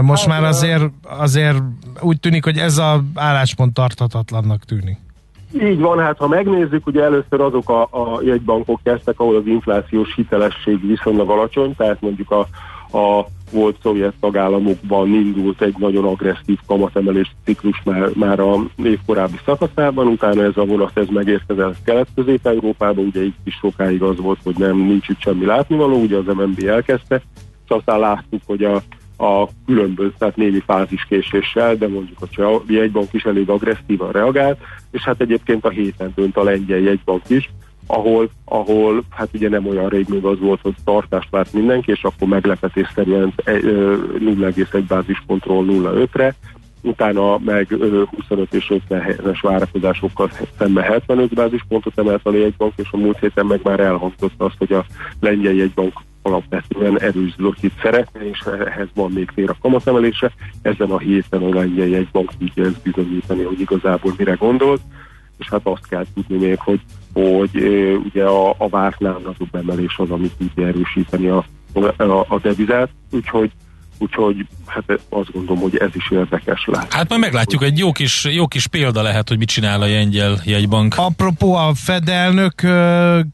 [0.00, 1.58] Most hát, már azért, azért
[2.00, 4.98] úgy tűnik, hogy ez a álláspont tarthatatlannak tűnik.
[5.62, 10.14] Így van, hát ha megnézzük, ugye először azok a, a jegybankok kezdtek, ahol az inflációs
[10.14, 12.46] hitelesség viszonylag alacsony, tehát mondjuk a,
[12.92, 19.38] a volt szovjet tagállamokban indult egy nagyon agresszív kamatemelés ciklus már, már a év korábbi
[19.44, 24.54] szakaszában, utána ez a vonat ez megérkezett Kelet-Közép-Európába, ugye itt is sokáig az volt, hogy
[24.58, 27.22] nem nincs itt semmi látnivaló, ugye az MNB elkezdte,
[27.64, 28.82] és aztán láttuk, hogy a,
[29.24, 34.58] a különböző, tehát némi fáziskéséssel, de mondjuk a jegybank is elég agresszívan reagált,
[34.90, 37.50] és hát egyébként a héten dönt a lengyel jegybank is,
[37.90, 42.02] ahol, ahol hát ugye nem olyan rég még az volt, hogy tartást várt mindenki, és
[42.02, 46.34] akkor meglepetésszerűen 0,1 bázispontról 0,5-re,
[46.82, 47.68] utána meg
[48.16, 53.60] 25 és 50-es várakozásokkal szemben 75 bázispontot emelt a jegybank, és a múlt héten meg
[53.62, 54.84] már elhangzott azt, hogy a
[55.20, 60.32] lengyel jegybank alapvetően erős zlotit szeretne, és ehhez van még fér a kamatemelése.
[60.62, 64.80] Ezen a héten a lengyel jegybank tudja bizonyítani, hogy igazából mire gondolt,
[65.38, 66.80] és hát azt kell tudni még, hogy
[67.12, 67.56] hogy
[68.04, 73.50] ugye a, a vártnál nagyobb emelés az, amit tudja erősíteni a, a, a devizát, úgyhogy
[74.02, 76.92] Úgyhogy hát azt gondolom, hogy ez is érdekes lehet.
[76.92, 80.40] Hát majd meglátjuk, egy jó kis, jó kis példa lehet, hogy mit csinál a Jengyel
[80.44, 80.94] jegybank.
[80.96, 82.54] Apropó a fedelnök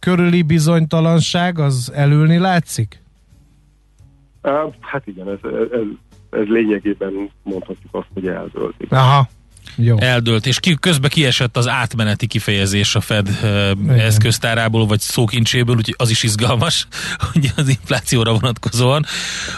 [0.00, 3.02] körüli bizonytalanság, az elülni látszik?
[4.80, 5.80] Hát igen, ez, ez,
[6.30, 8.74] ez lényegében mondhatjuk azt, hogy eldőlt.
[8.88, 9.28] Aha,
[9.74, 9.96] jó.
[9.98, 15.94] eldőlt, és ki, közben kiesett az átmeneti kifejezés a Fed uh, eszköztárából, vagy szókincséből, úgyhogy
[15.98, 16.86] az is izgalmas,
[17.32, 19.04] hogy az inflációra vonatkozóan.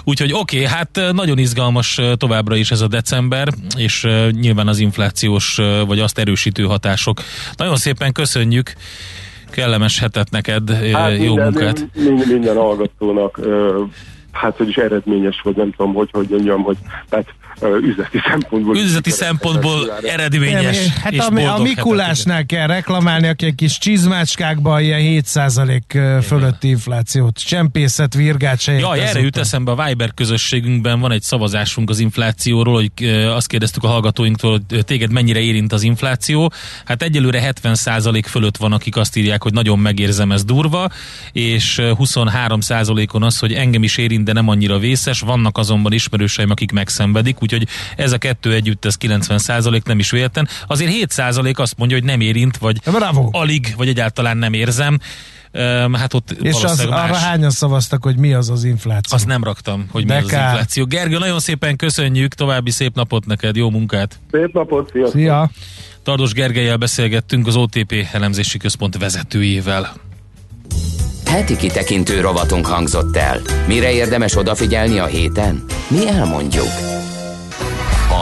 [0.05, 4.79] Úgyhogy oké, okay, hát nagyon izgalmas továbbra is ez a december, és uh, nyilván az
[4.79, 7.23] inflációs, uh, vagy azt erősítő hatások.
[7.57, 8.73] Nagyon szépen köszönjük,
[9.51, 11.89] kellemes hetet neked, hát jó minden, munkát.
[11.95, 13.41] Minden, minden hallgatónak,
[14.33, 16.77] hát hogy is eredményes, vagy nem tudom, hogy hogy mondjam, hogy
[17.09, 17.35] tehát
[17.83, 18.77] üzleti szempontból.
[18.77, 20.87] Üzleti szempontból eredményes.
[20.87, 26.69] Hát és a, boldog a Mikulásnál kell reklamálni, aki egy kis csizmácskákban ilyen 7% fölötti
[26.69, 31.99] inflációt csempészet, virgát se Ja, erre jut eszembe a Viber közösségünkben van egy szavazásunk az
[31.99, 36.53] inflációról, hogy azt kérdeztük a hallgatóinktól, hogy téged mennyire érint az infláció.
[36.85, 40.89] Hát egyelőre 70% fölött van, akik azt írják, hogy nagyon megérzem, ez durva,
[41.33, 45.21] és ö, 23%-on az, hogy engem is érint, de nem annyira vészes.
[45.21, 50.49] Vannak azonban ismerőseim, akik megszenvedik, úgyhogy ez a kettő együtt, ez 90% nem is véletlen.
[50.67, 53.29] Azért 7% azt mondja, hogy nem érint, vagy Bravo.
[53.33, 54.99] alig, vagy egyáltalán nem érzem.
[55.53, 57.23] Öm, hát ott És az, valószínűleg arra más.
[57.23, 59.17] hányan szavaztak, hogy mi az az infláció?
[59.17, 60.85] Azt nem raktam, hogy mi De az, az infláció.
[60.87, 64.21] Gergő, nagyon szépen köszönjük, további szép napot neked, jó munkát!
[64.31, 65.21] Szép napot, sziasztok!
[65.21, 65.51] Szia!
[66.03, 69.93] Tardos Gergelyel beszélgettünk az OTP elemzési központ vezetőjével.
[71.27, 73.41] Heti kitekintő rovatunk hangzott el.
[73.67, 75.65] Mire érdemes odafigyelni a héten?
[75.89, 76.98] Mi elmondjuk.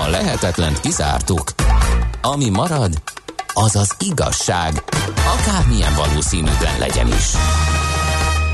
[0.05, 1.55] A lehetetlent kizártuk.
[2.23, 3.03] Ami marad,
[3.55, 4.85] az az igazság,
[5.39, 7.33] akármilyen valószínűtlen legyen is.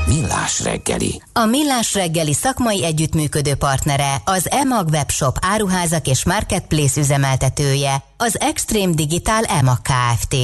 [0.07, 1.21] Millás reggeli.
[1.33, 8.93] A Millás reggeli szakmai együttműködő partnere, az EMAG webshop áruházak és marketplace üzemeltetője, az Extreme
[8.93, 10.35] Digital EMAG Kft.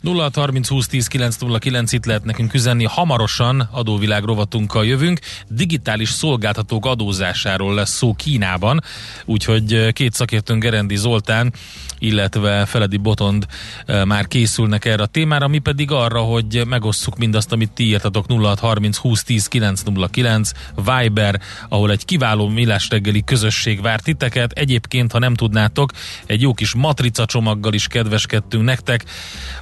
[0.00, 2.84] 0 30 20 10 909 itt lehet nekünk üzenni.
[2.84, 5.20] Hamarosan adóvilág rovatunkkal jövünk.
[5.48, 8.80] Digitális szolgáltatók adózásáról lesz szó Kínában,
[9.24, 11.52] úgyhogy eh, két szakértőnk Gerendi Zoltán,
[11.98, 13.46] illetve Feledi Botond
[13.86, 18.26] eh, már készülnek erre a témára, mi pedig arra, hogy megosszuk mindazt, amit ti írtatok
[18.26, 24.52] 0 30 20 10 909 Viber, ahol egy kiváló millás reggeli közösség vár titeket.
[24.52, 25.92] Egyébként, ha nem tudnátok,
[26.26, 29.04] egy jó kis matrica csomaggal is kedveskedtünk nektek.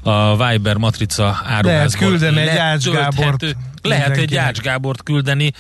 [0.03, 1.73] A Viber matrica áruházból.
[1.73, 4.35] Lehet küldeni egy Ács Gábort Lehet egy.
[4.37, 5.53] Ács Gábort küldeni,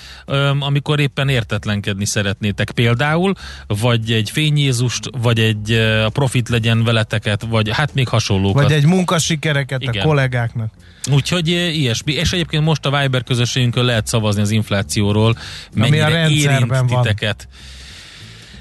[0.58, 3.34] amikor éppen értetlenkedni szeretnétek például,
[3.66, 5.72] vagy egy fényézust, vagy egy
[6.04, 8.62] a profit legyen veleteket, vagy hát még hasonlókat.
[8.62, 10.02] Vagy egy munkasikereket Igen.
[10.02, 10.72] a kollégáknak.
[11.10, 12.12] Úgyhogy ilyesmi.
[12.12, 15.36] És egyébként most a Viber közösségünkön lehet szavazni az inflációról,
[15.74, 17.02] mennyire a rendszerben érint van.
[17.02, 17.48] titeket.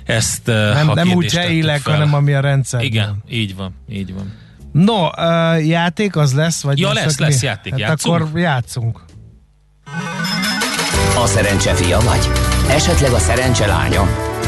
[0.06, 2.90] Ezt, Nem, ha nem úgy helyileg, hanem ami a rendszerben.
[2.90, 4.34] Igen, így van, így van.
[4.84, 6.62] No, uh, játék az lesz?
[6.62, 7.48] Vagy Ja, lesz, lesz mi?
[7.48, 7.72] játék.
[7.72, 8.22] Hát Játszunk?
[8.22, 9.02] akkor játszunk.
[11.24, 12.30] A szerencse fia vagy?
[12.70, 14.08] Esetleg a szerencse lánya?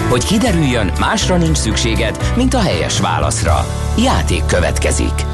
[0.10, 3.66] Hogy kiderüljön, másra nincs szükséged, mint a helyes válaszra.
[4.04, 5.26] Játék következik.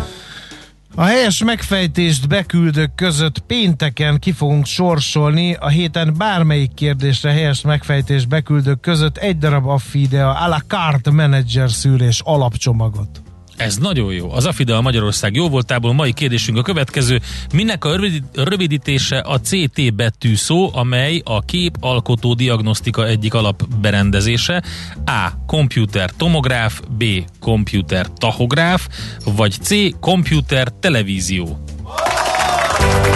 [0.96, 8.28] A helyes megfejtést beküldők között pénteken ki fogunk sorsolni a héten bármelyik kérdésre helyes megfejtést
[8.28, 13.22] beküldők között egy darab Affidea a la carte manager szűrés alapcsomagot.
[13.58, 14.32] Ez nagyon jó.
[14.32, 17.22] Az Afide a Magyarország jó voltából mai kérdésünk a következő.
[17.54, 24.64] Minek a rövid- rövidítése a CT betű szó, amely a képalkotó diagnosztika egyik alapberendezése?
[25.06, 25.32] A.
[25.48, 27.04] Computer tomográf, B.
[27.40, 28.88] Computer tachográf,
[29.26, 30.00] vagy C.
[30.00, 31.64] Computer televízió.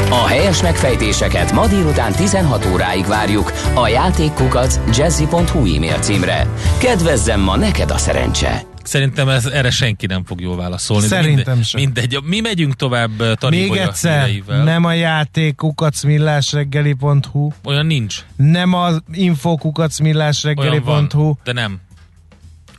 [0.10, 6.48] A helyes megfejtéseket ma délután 16 óráig várjuk a játékkukac jazzy.hu e-mail címre.
[6.78, 8.76] Kedvezzem ma neked a szerencse!
[8.88, 11.08] Szerintem ez, erre senki nem fog jól válaszolni.
[11.08, 11.82] Szerintem minde, sem.
[11.82, 12.20] Mindegy.
[12.24, 14.64] Mi megyünk tovább uh, Tari Még egyszer, híreivel.
[14.64, 18.26] nem a játék kukacmillásreggeli.hu, Olyan nincs.
[18.36, 21.80] nem a info Olyan kukacmillásreggeli.hu, van, de nem.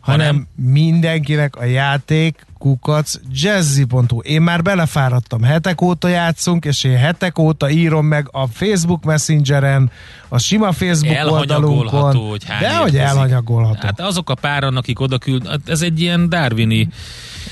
[0.01, 4.21] hanem mindenkinek a játék kukac jazzy.hu.
[4.23, 9.91] Én már belefáradtam, hetek óta játszunk, és én hetek óta írom meg a Facebook Messengeren,
[10.29, 12.17] a sima Facebook oldalunkon.
[12.17, 13.79] hogy De hogy elhanyagolható.
[13.87, 16.89] Hát azok a páran, akik oda küld, hát ez egy ilyen darwini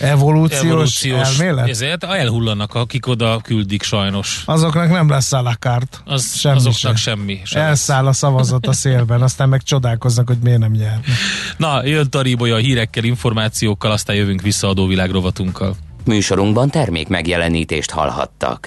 [0.01, 1.69] evolúciós, evolúciós elmélet?
[1.69, 4.43] ezért elhullanak, akik oda küldik sajnos.
[4.47, 5.99] Azoknak nem lesz a la carte.
[6.05, 7.11] Az, Semmi azoknak se.
[7.11, 7.41] semmi.
[7.45, 7.69] sem lesz.
[7.69, 11.01] Elszáll a szavazat a szélben, aztán meg csodálkoznak, hogy miért nem nyer.
[11.57, 15.75] Na, jön Taribolya a hírekkel, információkkal, aztán jövünk vissza adóvilág rovatunkkal.
[16.05, 18.61] Műsorunkban termék megjelenítést hallhattak.